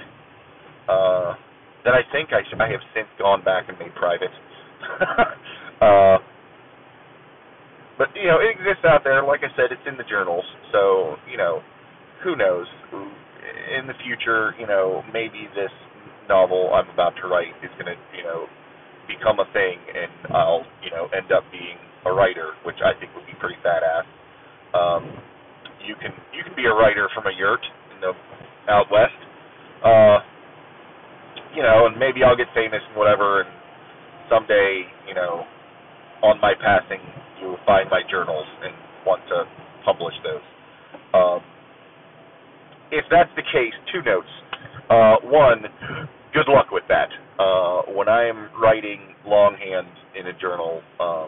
uh, 0.89 1.35
that 1.85 1.95
I 1.95 2.03
think 2.13 2.31
I, 2.33 2.41
I 2.63 2.71
have 2.71 2.81
since 2.95 3.09
gone 3.19 3.45
back 3.45 3.69
and 3.69 3.79
made 3.79 3.95
private. 3.95 4.31
uh, 5.81 6.19
but 7.97 8.09
you 8.15 8.29
know, 8.29 8.39
it 8.41 8.57
exists 8.59 8.85
out 8.85 9.03
there. 9.05 9.23
Like 9.25 9.41
I 9.41 9.55
said, 9.57 9.73
it's 9.73 9.87
in 9.87 9.97
the 9.97 10.05
journals. 10.05 10.45
So 10.73 11.17
you 11.31 11.37
know, 11.37 11.61
who 12.25 12.37
knows? 12.37 12.67
In 13.79 13.87
the 13.87 13.95
future, 14.05 14.55
you 14.59 14.67
know, 14.67 15.03
maybe 15.13 15.49
this 15.55 15.71
novel 16.29 16.71
I'm 16.75 16.89
about 16.91 17.17
to 17.23 17.29
write 17.29 17.53
is 17.63 17.71
going 17.81 17.91
to, 17.91 17.99
you 18.17 18.25
know, 18.25 18.47
become 19.09 19.41
a 19.41 19.49
thing, 19.53 19.79
and 19.97 20.13
I'll, 20.37 20.65
you 20.85 20.91
know, 20.91 21.09
end 21.17 21.33
up 21.33 21.45
being 21.51 21.79
a 22.07 22.13
writer, 22.13 22.53
which 22.65 22.79
I 22.85 22.93
think 23.01 23.15
would 23.17 23.27
be 23.27 23.35
pretty 23.41 23.57
badass. 23.65 24.07
Um, 24.77 25.03
you 25.87 25.97
can 25.97 26.13
you 26.37 26.45
can 26.45 26.55
be 26.55 26.67
a 26.67 26.75
writer 26.75 27.09
from 27.15 27.27
a 27.27 27.35
yurt 27.37 27.65
in 27.95 28.01
the 28.01 28.13
out 28.69 28.87
west, 28.93 29.17
uh, 29.85 30.21
you 31.57 31.63
know, 31.63 31.87
and 31.87 31.99
maybe 31.99 32.23
I'll 32.23 32.37
get 32.37 32.49
famous 32.55 32.81
and 32.89 32.97
whatever, 32.97 33.41
and 33.43 33.51
someday, 34.31 34.85
you 35.09 35.15
know, 35.15 35.45
on 36.23 36.41
my 36.41 36.53
passing, 36.61 37.01
you 37.41 37.49
will 37.49 37.65
find 37.65 37.89
my 37.91 38.03
journals 38.11 38.47
and 38.63 38.75
want 39.07 39.23
to 39.29 39.45
publish 39.85 40.15
those. 40.23 40.45
Um, 41.15 41.41
if 42.91 43.05
that's 43.11 43.31
the 43.37 43.43
case, 43.43 43.75
two 43.93 44.03
notes. 44.03 44.29
Uh, 44.91 45.17
one, 45.25 45.65
good 46.39 46.53
luck 46.53 46.71
with 46.71 46.85
that. 46.89 47.11
Uh, 47.39 47.83
when 47.99 48.09
I 48.09 48.29
am 48.29 48.49
writing 48.63 49.01
longhand 49.27 49.91
in 50.15 50.29
a 50.29 50.39
journal, 50.39 50.81
um, 51.01 51.27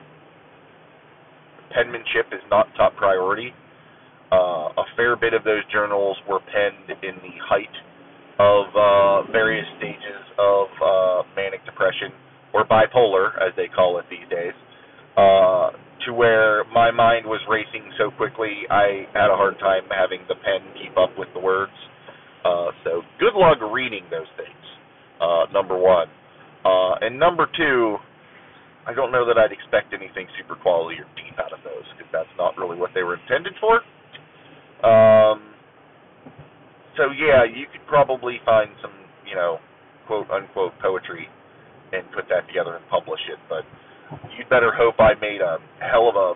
penmanship 1.74 2.30
is 2.30 2.42
not 2.48 2.68
top 2.76 2.94
priority. 2.94 3.50
Uh, 4.30 4.70
a 4.70 4.84
fair 4.94 5.16
bit 5.16 5.34
of 5.34 5.42
those 5.42 5.66
journals 5.72 6.16
were 6.28 6.38
penned 6.38 6.94
in 7.02 7.16
the 7.26 7.34
height 7.42 7.74
of 8.38 8.66
uh, 8.70 9.32
various 9.32 9.66
stages 9.78 10.22
of 10.38 10.66
uh, 10.78 11.22
manic 11.34 11.64
depression, 11.66 12.14
or 12.54 12.64
bipolar, 12.64 13.34
as 13.42 13.52
they 13.56 13.66
call 13.66 13.98
it 13.98 14.04
these 14.08 14.28
days, 14.30 14.54
uh, 15.16 15.70
to 16.06 16.14
where 16.14 16.62
my 16.72 16.92
mind 16.92 17.26
was 17.26 17.40
racing 17.50 17.90
so 17.98 18.12
quickly 18.16 18.62
I 18.70 19.10
had 19.12 19.28
a 19.28 19.36
hard 19.36 19.58
time 19.58 19.82
having 19.90 20.20
the 20.28 20.36
pen 20.36 20.62
keep 20.80 20.96
up 20.96 21.10
with 21.18 21.28
the 21.34 21.40
words. 21.40 21.74
Uh, 22.44 22.70
so 22.84 23.02
good 23.18 23.34
luck 23.34 23.58
reading 23.74 24.04
those 24.08 24.30
things. 24.38 24.59
Uh, 25.20 25.46
number 25.52 25.78
one, 25.78 26.08
uh, 26.64 26.94
and 27.02 27.18
number 27.18 27.46
two, 27.56 27.96
I 28.86 28.94
don't 28.94 29.12
know 29.12 29.26
that 29.26 29.38
I'd 29.38 29.52
expect 29.52 29.92
anything 29.92 30.26
super 30.40 30.56
quality 30.56 30.98
or 31.00 31.06
deep 31.16 31.38
out 31.38 31.52
of 31.52 31.60
those 31.64 31.84
because 31.96 32.10
that's 32.12 32.32
not 32.38 32.56
really 32.56 32.78
what 32.78 32.90
they 32.94 33.02
were 33.02 33.16
intended 33.20 33.54
for. 33.60 33.84
Um, 34.86 35.54
so 36.96 37.10
yeah, 37.12 37.44
you 37.44 37.66
could 37.72 37.86
probably 37.88 38.40
find 38.44 38.70
some, 38.82 38.92
you 39.28 39.34
know, 39.36 39.58
quote 40.06 40.30
unquote 40.30 40.72
poetry 40.82 41.28
and 41.92 42.04
put 42.14 42.24
that 42.30 42.46
together 42.48 42.76
and 42.76 42.84
publish 42.88 43.20
it, 43.30 43.38
but 43.48 43.64
you'd 44.38 44.48
better 44.50 44.72
hope 44.74 44.96
I 44.98 45.14
made 45.20 45.40
a 45.42 45.58
hell 45.80 46.08
of 46.08 46.16
a 46.16 46.34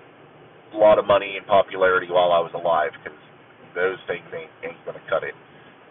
lot 0.78 0.98
of 0.98 1.06
money 1.06 1.36
and 1.36 1.46
popularity 1.46 2.08
while 2.10 2.32
I 2.32 2.40
was 2.40 2.52
alive 2.54 2.90
because 3.02 3.18
those 3.74 3.98
things 4.08 4.24
ain't 4.34 4.50
ain't 4.64 4.84
going 4.84 4.98
to 4.98 5.10
cut 5.10 5.22
it 5.24 5.34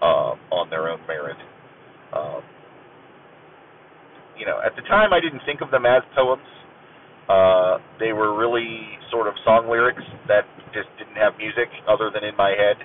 uh, 0.02 0.36
on 0.52 0.70
their 0.70 0.90
own 0.90 1.00
merit. 1.08 1.38
Um, 2.14 2.44
you 4.44 4.52
know, 4.52 4.60
at 4.60 4.76
the 4.76 4.84
time 4.92 5.16
I 5.16 5.24
didn't 5.24 5.40
think 5.48 5.64
of 5.64 5.72
them 5.72 5.88
as 5.88 6.04
poems. 6.12 6.44
Uh, 7.32 7.80
they 7.96 8.12
were 8.12 8.36
really 8.36 9.00
sort 9.08 9.32
of 9.32 9.34
song 9.48 9.72
lyrics 9.72 10.04
that 10.28 10.44
just 10.76 10.92
didn't 11.00 11.16
have 11.16 11.32
music 11.40 11.72
other 11.88 12.12
than 12.12 12.28
in 12.28 12.36
my 12.36 12.52
head 12.52 12.76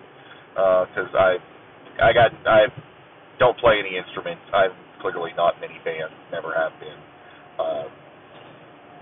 because 0.87 1.11
uh, 1.19 1.19
I 1.19 1.31
I 1.99 2.11
got 2.15 2.31
I 2.47 2.71
don't 3.43 3.59
play 3.59 3.83
any 3.83 3.99
instruments. 3.99 4.47
I'm 4.55 4.71
clearly 5.03 5.35
not 5.35 5.59
in 5.59 5.67
any 5.67 5.83
bands, 5.83 6.15
never 6.31 6.55
have 6.55 6.71
been. 6.79 7.01
Uh, 7.59 7.91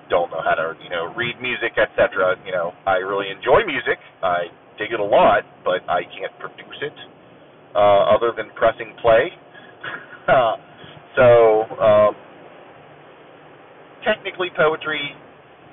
don't 0.09 0.33
know 0.33 0.40
how 0.40 0.57
to 0.57 0.73
you 0.81 0.88
know 0.88 1.12
read 1.12 1.37
music, 1.37 1.77
etc. 1.77 2.40
You 2.49 2.57
know, 2.57 2.73
I 2.88 3.05
really 3.05 3.29
enjoy 3.29 3.69
music. 3.69 4.01
I 4.25 4.49
dig 4.81 4.97
it 4.97 5.01
a 5.01 5.05
lot, 5.05 5.45
but 5.61 5.85
I 5.92 6.09
can't 6.09 6.33
produce 6.40 6.81
it 6.81 6.97
uh, 7.77 8.16
other 8.16 8.33
than 8.33 8.49
pressing 8.57 8.97
play. 9.05 9.29
so 11.21 11.69
um, 11.77 12.16
technically 14.07 14.49
poetry, 14.57 15.12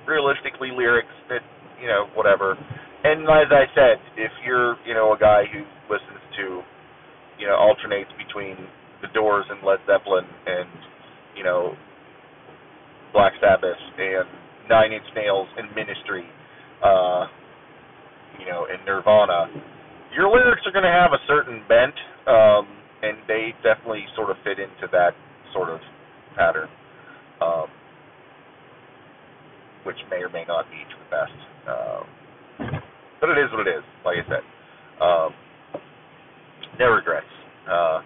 realistically 0.08 0.72
lyrics, 0.76 1.14
that 1.30 1.42
you 1.80 1.88
know 1.88 2.08
whatever. 2.16 2.58
And 3.04 3.24
as 3.24 3.52
I 3.54 3.66
said, 3.76 4.02
if 4.18 4.32
you're 4.46 4.76
you 4.86 4.94
know 4.94 5.14
a 5.14 5.20
guy 5.20 5.44
who 5.52 5.62
listens 5.94 6.20
to 6.42 6.62
you 7.40 7.48
know 7.48 7.56
alternates 7.56 8.12
between 8.18 8.58
the 9.02 9.08
Doors 9.14 9.46
and 9.50 9.62
Led 9.62 9.80
Zeppelin 9.86 10.26
and 10.48 10.70
you 11.38 11.44
know 11.44 11.76
Black 13.14 13.34
Sabbath 13.40 13.78
and 13.98 14.26
Nine 14.70 14.92
Inch 14.92 15.06
Nails 15.16 15.48
and 15.58 15.70
Ministry, 15.76 16.26
uh, 16.84 17.28
you 18.40 18.46
know, 18.46 18.66
and 18.66 18.84
Nirvana, 18.86 19.48
your 20.16 20.30
lyrics 20.30 20.62
are 20.66 20.72
going 20.72 20.86
to 20.86 20.92
have 20.92 21.14
a 21.14 21.22
certain 21.28 21.62
bent, 21.68 21.94
um, 22.28 22.66
and 23.02 23.18
they 23.28 23.54
definitely 23.64 24.06
sort 24.16 24.30
of 24.30 24.38
fit 24.44 24.60
into 24.60 24.90
that 24.92 25.14
sort 25.54 25.70
of 25.70 25.80
pattern, 26.36 26.70
um, 27.42 27.68
which 29.84 29.98
may 30.10 30.18
or 30.24 30.30
may 30.30 30.46
not 30.48 30.70
be 30.72 30.78
to 30.78 30.98
the 31.00 31.10
best. 31.10 31.38
Um, 31.68 32.06
but 33.22 33.30
it 33.30 33.38
is 33.38 33.52
what 33.52 33.68
it 33.68 33.72
is, 33.72 33.84
like 34.06 34.18
I 34.20 34.30
said. 34.30 34.44
Um, 35.02 35.32
no 36.80 36.92
regrets. 36.92 37.28
Uh, 37.70 38.02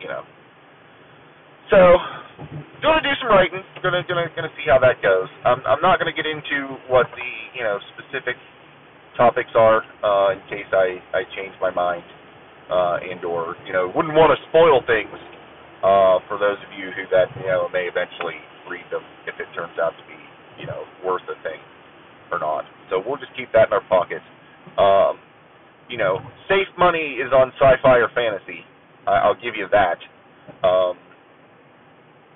you 0.00 0.08
know. 0.08 0.22
So, 1.70 1.98
gonna 2.82 3.02
do 3.02 3.12
some 3.20 3.28
writing. 3.28 3.60
Gonna 3.82 4.02
gonna 4.08 4.28
gonna 4.34 4.52
see 4.56 4.70
how 4.70 4.78
that 4.80 5.02
goes. 5.02 5.28
I'm 5.44 5.60
I'm 5.66 5.82
not 5.82 5.98
gonna 5.98 6.12
get 6.12 6.26
into 6.26 6.76
what 6.88 7.06
the 7.16 7.58
you 7.58 7.62
know 7.64 7.78
specific 7.96 8.36
topics 9.16 9.50
are 9.54 9.82
uh, 10.04 10.32
in 10.32 10.40
case 10.48 10.68
I 10.72 10.98
I 11.14 11.24
change 11.36 11.54
my 11.60 11.70
mind 11.70 12.04
uh, 12.70 12.98
and 13.02 13.24
or 13.24 13.56
you 13.66 13.72
know 13.72 13.92
wouldn't 13.94 14.14
want 14.14 14.32
to 14.36 14.38
spoil 14.48 14.80
things 14.86 15.12
uh, 15.82 16.18
for 16.28 16.38
those 16.38 16.58
of 16.64 16.70
you 16.78 16.90
who 16.96 17.04
that 17.10 17.28
you 17.40 17.46
know 17.48 17.68
may 17.72 17.88
eventually 17.88 18.38
read 18.68 18.86
them 18.90 19.04
if 19.26 19.36
it 19.40 19.48
turns 19.54 19.78
out 19.82 19.96
to 19.98 20.04
be 20.06 20.18
you 20.60 20.66
know 20.66 20.84
worth 21.04 21.24
a 21.28 21.36
thing 21.42 21.60
or 22.32 22.40
not. 22.40 22.66
So 22.90 23.02
we'll 23.06 23.18
just 23.18 23.34
keep 23.36 23.52
that 23.54 23.68
in 23.68 23.74
our 23.74 23.84
pockets. 23.88 24.24
Um, 24.78 25.20
you 25.88 25.98
know, 25.98 26.20
safe 26.48 26.68
money 26.78 27.16
is 27.20 27.32
on 27.32 27.52
sci-fi 27.60 27.98
or 27.98 28.10
fantasy. 28.14 28.64
I, 29.06 29.12
I'll 29.18 29.36
give 29.36 29.56
you 29.56 29.68
that. 29.72 29.98
Um, 30.68 30.98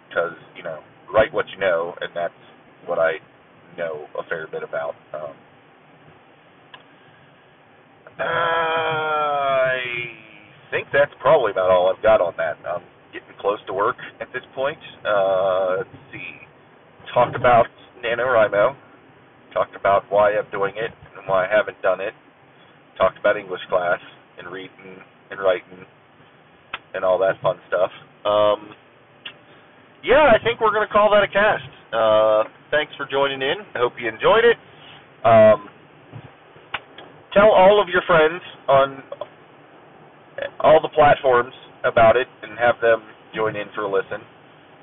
because 0.09 0.35
you 0.57 0.63
know, 0.65 0.81
write 1.15 1.33
what 1.35 1.47
you 1.51 1.59
know, 1.59 1.95
and 2.01 2.11
that's 2.15 2.35
what 2.87 2.99
I 3.01 3.15
know 3.79 4.09
a 4.19 4.25
fair 4.29 4.49
bit 4.49 4.63
about. 4.63 4.97
Um, 5.15 5.35
I 8.19 9.81
think 10.71 10.89
that's 10.93 11.13
probably 11.21 11.53
about 11.53 11.71
all 11.71 11.93
I've 11.95 12.03
got 12.03 12.21
on 12.21 12.35
that. 12.39 12.57
Getting 12.63 13.02
close 13.43 13.59
to 13.67 13.75
work 13.75 13.97
at 14.21 14.29
this 14.33 14.43
point. 14.55 14.79
Uh, 15.05 15.79
let's 15.79 15.91
see. 16.13 16.31
Talked 17.13 17.37
about 17.37 17.67
NaNoWriMo. 18.03 18.75
Talked 19.53 19.77
about 19.77 20.05
why 20.09 20.33
I'm 20.33 20.51
doing 20.51 20.73
it 20.77 20.93
and 21.19 21.27
why 21.27 21.47
I 21.47 21.55
haven't 21.55 21.83
done 21.83 22.01
it. 22.01 22.15
Talked 22.97 23.19
about 23.19 23.37
English 23.37 23.61
class 23.69 23.99
and 24.39 24.51
reading 24.51 25.03
and 25.31 25.41
writing 25.41 25.85
and 26.95 27.05
all 27.05 27.19
that 27.19 27.35
fun 27.43 27.59
stuff. 27.69 27.91
Um, 28.25 28.71
yeah, 30.05 30.31
I 30.33 30.43
think 30.43 30.61
we're 30.61 30.73
going 30.73 30.87
to 30.87 30.93
call 30.93 31.11
that 31.11 31.23
a 31.23 31.29
cast. 31.29 31.69
Uh, 31.93 32.45
thanks 32.71 32.93
for 32.97 33.07
joining 33.11 33.43
in. 33.43 33.57
I 33.75 33.79
hope 33.79 33.93
you 34.01 34.09
enjoyed 34.09 34.45
it. 34.45 34.57
Um, 35.25 35.69
tell 37.35 37.51
all 37.51 37.81
of 37.81 37.89
your 37.89 38.03
friends 38.07 38.43
on 38.69 39.03
all 40.61 40.81
the 40.81 40.89
platforms 40.89 41.53
about 41.85 42.17
it 42.17 42.27
and 42.43 42.59
have 42.59 42.77
them 42.81 43.03
join 43.35 43.57
in 43.57 43.67
for 43.75 43.83
a 43.83 43.91
listen. 43.91 44.21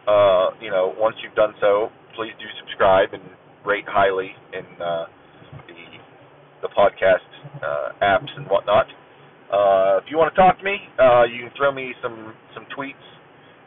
Uh, 0.07 0.49
you 0.61 0.71
know, 0.71 0.93
once 0.97 1.15
you've 1.23 1.35
done 1.35 1.53
so, 1.61 1.89
please 2.15 2.33
do 2.39 2.45
subscribe 2.65 3.09
and 3.13 3.23
rate 3.65 3.85
highly 3.87 4.31
in 4.53 4.65
uh, 4.81 5.05
the 5.67 5.83
the 6.61 6.69
podcast 6.75 7.23
uh, 7.63 7.93
apps 8.01 8.29
and 8.35 8.47
whatnot. 8.47 8.85
Uh, 9.51 9.97
if 9.97 10.05
you 10.09 10.17
want 10.17 10.33
to 10.33 10.39
talk 10.39 10.57
to 10.57 10.63
me, 10.63 10.77
uh, 10.99 11.23
you 11.23 11.47
can 11.47 11.51
throw 11.57 11.71
me 11.71 11.93
some 12.01 12.33
some 12.53 12.65
tweets 12.77 13.05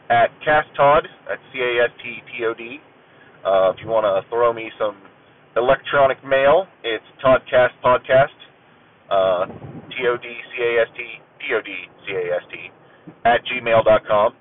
at 0.09 0.29
CastTod 0.45 1.03
at 1.31 1.39
C 1.51 1.59
A 1.59 1.85
S 1.85 1.91
T 2.01 2.21
T 2.31 2.45
O 2.45 2.53
D. 2.53 2.77
Uh, 3.45 3.71
if 3.71 3.77
you 3.83 3.89
want 3.89 4.05
to 4.05 4.27
throw 4.29 4.53
me 4.53 4.71
some 4.79 4.95
electronic 5.55 6.23
mail, 6.23 6.65
it's 6.83 7.03
Todcast 7.23 7.75
Podcast, 7.83 8.35
uh, 9.11 9.45
T 9.89 10.07
O 10.07 10.17
D 10.17 10.27
C 10.55 10.63
A 10.63 10.81
S 10.81 10.89
T 10.95 11.03
P 11.39 11.53
O 11.55 11.61
D 11.61 11.71
C 12.05 12.13
A 12.13 12.35
S 12.35 12.43
T 12.51 12.55
at 13.25 13.39
gmail.com. 13.45 14.33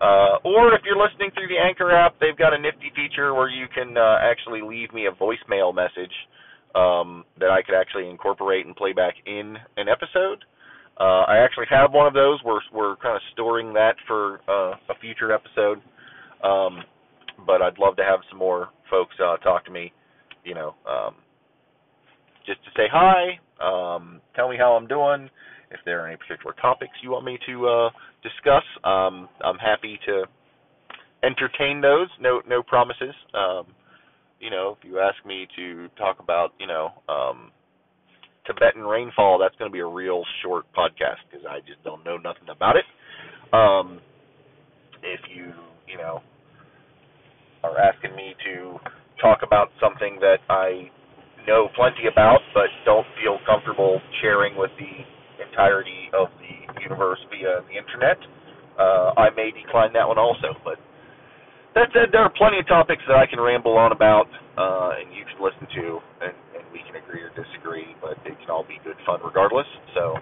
Uh, 0.00 0.38
or 0.44 0.74
if 0.74 0.82
you're 0.84 0.96
listening 0.96 1.30
through 1.34 1.48
the 1.48 1.58
Anchor 1.58 1.90
app, 1.90 2.14
they've 2.20 2.36
got 2.36 2.54
a 2.54 2.58
nifty 2.58 2.92
feature 2.94 3.34
where 3.34 3.48
you 3.48 3.66
can 3.74 3.96
uh, 3.96 4.18
actually 4.22 4.60
leave 4.62 4.92
me 4.94 5.06
a 5.06 5.12
voicemail 5.12 5.74
message 5.74 6.14
um, 6.74 7.24
that 7.40 7.50
I 7.50 7.62
could 7.62 7.74
actually 7.74 8.08
incorporate 8.08 8.66
and 8.66 8.76
play 8.76 8.92
back 8.92 9.14
in 9.26 9.56
an 9.76 9.88
episode. 9.88 10.44
Uh, 11.00 11.24
I 11.26 11.38
actually 11.38 11.66
have 11.70 11.92
one 11.92 12.06
of 12.06 12.14
those. 12.14 12.40
We're 12.44 12.60
we're 12.72 12.96
kind 12.96 13.16
of 13.16 13.22
storing 13.32 13.72
that 13.74 13.94
for 14.06 14.40
uh, 14.48 14.74
a 14.88 14.98
future 15.00 15.32
episode. 15.32 15.78
Um, 16.42 16.82
but 17.46 17.62
I'd 17.62 17.78
love 17.78 17.96
to 17.96 18.04
have 18.04 18.20
some 18.28 18.38
more 18.38 18.68
folks 18.90 19.14
uh, 19.22 19.36
talk 19.38 19.64
to 19.66 19.70
me. 19.70 19.92
You 20.44 20.54
know, 20.54 20.74
um, 20.88 21.14
just 22.46 22.62
to 22.64 22.70
say 22.76 22.86
hi, 22.90 23.38
um, 23.62 24.20
tell 24.34 24.48
me 24.48 24.56
how 24.56 24.72
I'm 24.72 24.86
doing. 24.86 25.30
If 25.70 25.80
there 25.84 26.02
are 26.02 26.08
any 26.08 26.16
particular 26.16 26.54
topics 26.60 26.92
you 27.02 27.10
want 27.10 27.24
me 27.24 27.38
to 27.46 27.66
uh, 27.68 27.90
discuss, 28.22 28.64
um, 28.84 29.28
I'm 29.44 29.58
happy 29.58 29.98
to 30.06 30.24
entertain 31.22 31.80
those. 31.80 32.08
No 32.20 32.40
no 32.48 32.62
promises. 32.62 33.14
Um, 33.34 33.66
you 34.40 34.50
know, 34.50 34.76
if 34.78 34.88
you 34.88 35.00
ask 35.00 35.16
me 35.26 35.48
to 35.56 35.88
talk 35.98 36.20
about, 36.20 36.52
you 36.60 36.66
know, 36.66 36.90
um, 37.08 37.50
Tibetan 38.46 38.82
rainfall, 38.82 39.38
that's 39.38 39.54
going 39.56 39.70
to 39.70 39.72
be 39.72 39.80
a 39.80 39.86
real 39.86 40.22
short 40.42 40.64
podcast 40.76 41.18
because 41.28 41.44
I 41.48 41.58
just 41.60 41.82
don't 41.84 42.04
know 42.04 42.16
nothing 42.16 42.48
about 42.48 42.76
it. 42.76 42.84
Um, 43.52 44.00
if 45.02 45.20
you, 45.34 45.52
you 45.86 45.98
know, 45.98 46.20
are 47.64 47.78
asking 47.78 48.14
me 48.14 48.34
to 48.46 48.78
talk 49.20 49.40
about 49.42 49.68
something 49.80 50.18
that 50.20 50.38
I 50.48 50.90
know 51.46 51.68
plenty 51.74 52.06
about 52.10 52.38
but 52.54 52.66
don't 52.84 53.06
feel 53.20 53.38
comfortable 53.46 54.00
sharing 54.22 54.56
with 54.56 54.70
the 54.78 55.04
entirety 55.40 56.10
of 56.14 56.28
the 56.42 56.82
universe 56.82 57.18
via 57.30 57.62
the 57.66 57.76
internet, 57.76 58.18
uh, 58.78 59.12
I 59.16 59.30
may 59.34 59.50
decline 59.50 59.92
that 59.94 60.06
one 60.06 60.18
also. 60.18 60.54
But 60.64 60.78
that 61.74 61.88
said, 61.94 62.10
there 62.12 62.22
are 62.22 62.32
plenty 62.36 62.58
of 62.58 62.66
topics 62.66 63.02
that 63.08 63.16
I 63.16 63.26
can 63.26 63.40
ramble 63.40 63.76
on 63.76 63.92
about 63.92 64.26
uh, 64.58 64.98
and 64.98 65.14
you 65.14 65.22
can 65.22 65.38
listen 65.38 65.66
to, 65.78 65.98
and, 66.20 66.34
and 66.58 66.64
we 66.72 66.82
can 66.82 66.98
agree 66.98 67.22
or 67.22 67.30
disagree, 67.30 67.94
but 68.02 68.18
it 68.26 68.34
can 68.40 68.50
all 68.50 68.66
be 68.66 68.82
good 68.82 68.96
fun 69.06 69.20
regardless. 69.24 69.66
So 69.94 70.18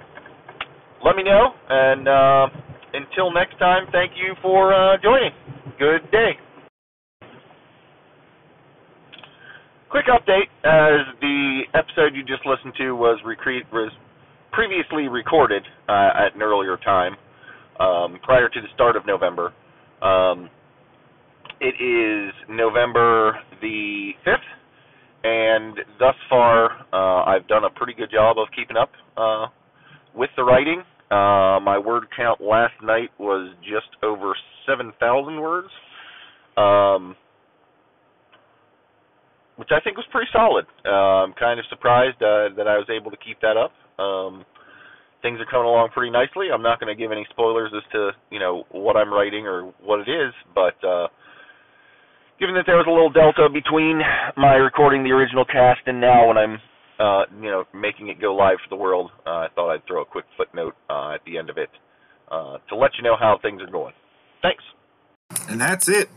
let 1.05 1.17
me 1.17 1.23
know, 1.23 1.57
and 1.69 2.07
uh, 2.07 2.47
until 2.93 3.33
next 3.33 3.59
time, 3.59 3.87
thank 3.93 4.13
you 4.17 4.35
for 4.43 4.75
uh, 4.75 4.97
joining. 5.03 5.33
Good 5.79 6.11
day. 6.13 6.37
Quick 9.89 10.07
update: 10.13 10.53
as 10.65 11.01
the 11.21 11.63
episode 11.73 12.13
you 12.15 12.23
just 12.23 12.45
listened 12.45 12.75
to 12.77 12.93
was, 12.93 13.19
recre- 13.25 13.65
was 13.73 13.91
previously 14.53 15.09
recorded 15.09 15.63
uh, 15.89 16.11
at 16.27 16.35
an 16.35 16.43
earlier 16.43 16.77
time, 16.79 17.17
um, 17.81 18.19
prior 18.23 18.49
to 18.49 18.61
the 18.61 18.69
start 18.75 18.97
of 18.97 19.07
November. 19.07 19.53
Um, 20.03 20.51
it 21.61 21.75
is 21.81 22.35
November 22.49 23.39
the 23.63 24.11
5th, 24.27 24.37
and 25.25 25.79
thus 25.99 26.15
far, 26.29 26.87
uh, 26.93 27.25
I've 27.25 27.47
done 27.49 27.65
a 27.65 27.71
pretty 27.71 27.95
good 27.95 28.11
job 28.11 28.37
of 28.39 28.49
keeping 28.55 28.77
up 28.77 28.91
uh, 29.17 29.47
with 30.15 30.31
the 30.37 30.45
writing. 30.45 30.83
Uh, 31.11 31.61
my 31.63 31.79
word 31.79 32.05
count 32.17 32.41
last 32.41 32.75
night 32.83 33.11
was 33.19 33.55
just 33.63 33.89
over 34.03 34.35
7,000 34.67 35.41
words, 35.41 35.69
um, 36.57 37.17
which 39.57 39.69
I 39.71 39.81
think 39.81 39.97
was 39.97 40.07
pretty 40.11 40.29
solid. 40.33 40.67
Uh, 40.85 41.25
I'm 41.25 41.33
kind 41.35 41.61
of 41.61 41.67
surprised 41.71 42.17
uh, 42.17 42.53
that 42.57 42.67
I 42.67 42.77
was 42.77 42.87
able 42.91 43.11
to 43.11 43.17
keep 43.17 43.41
that 43.41 43.57
up. 43.57 43.73
Um, 43.99 44.45
things 45.23 45.41
are 45.41 45.47
coming 45.47 45.67
along 45.67 45.91
pretty 45.91 46.11
nicely. 46.11 46.49
I'm 46.53 46.63
not 46.63 46.81
going 46.81 46.95
to 46.95 47.01
give 47.01 47.13
any 47.13 47.27
spoilers 47.31 47.73
as 47.77 47.83
to 47.93 48.11
you 48.31 48.39
know 48.39 48.65
what 48.71 48.97
I'm 48.97 49.13
writing 49.13 49.47
or 49.47 49.73
what 49.83 50.01
it 50.01 50.11
is, 50.11 50.33
but 50.55 50.77
uh, 50.87 51.09
given 52.39 52.55
that 52.55 52.65
there 52.67 52.77
was 52.77 52.87
a 52.87 52.91
little 52.91 53.11
delta 53.11 53.49
between 53.53 54.01
my 54.37 54.55
recording 54.55 55.03
the 55.03 55.11
original 55.11 55.45
cast 55.45 55.81
and 55.87 56.01
now 56.01 56.29
when 56.29 56.37
I'm 56.37 56.59
uh, 56.99 57.25
you 57.43 57.51
know 57.51 57.65
making 57.75 58.09
it 58.09 58.21
go 58.21 58.35
live 58.35 58.59
for 58.63 58.71
the 58.71 58.81
world, 58.81 59.11
uh, 59.27 59.31
I 59.31 59.49
thought 59.55 59.73
I'd 59.73 59.87
throw 59.87 60.03
a 60.03 60.07
quick 60.07 60.27
footnote 60.37 60.75
uh, 60.89 61.15
at 61.15 61.25
the 61.25 61.39
end 61.39 61.51
of 61.51 61.59
it 61.59 61.71
uh, 62.31 62.59
to 62.69 62.77
let 62.77 62.93
you 62.97 63.03
know 63.03 63.17
how 63.19 63.39
things 63.41 63.61
are 63.63 63.71
going. 63.71 63.95
Thanks. 64.43 64.63
And 65.49 65.61
that's 65.61 65.89
it. 65.89 66.09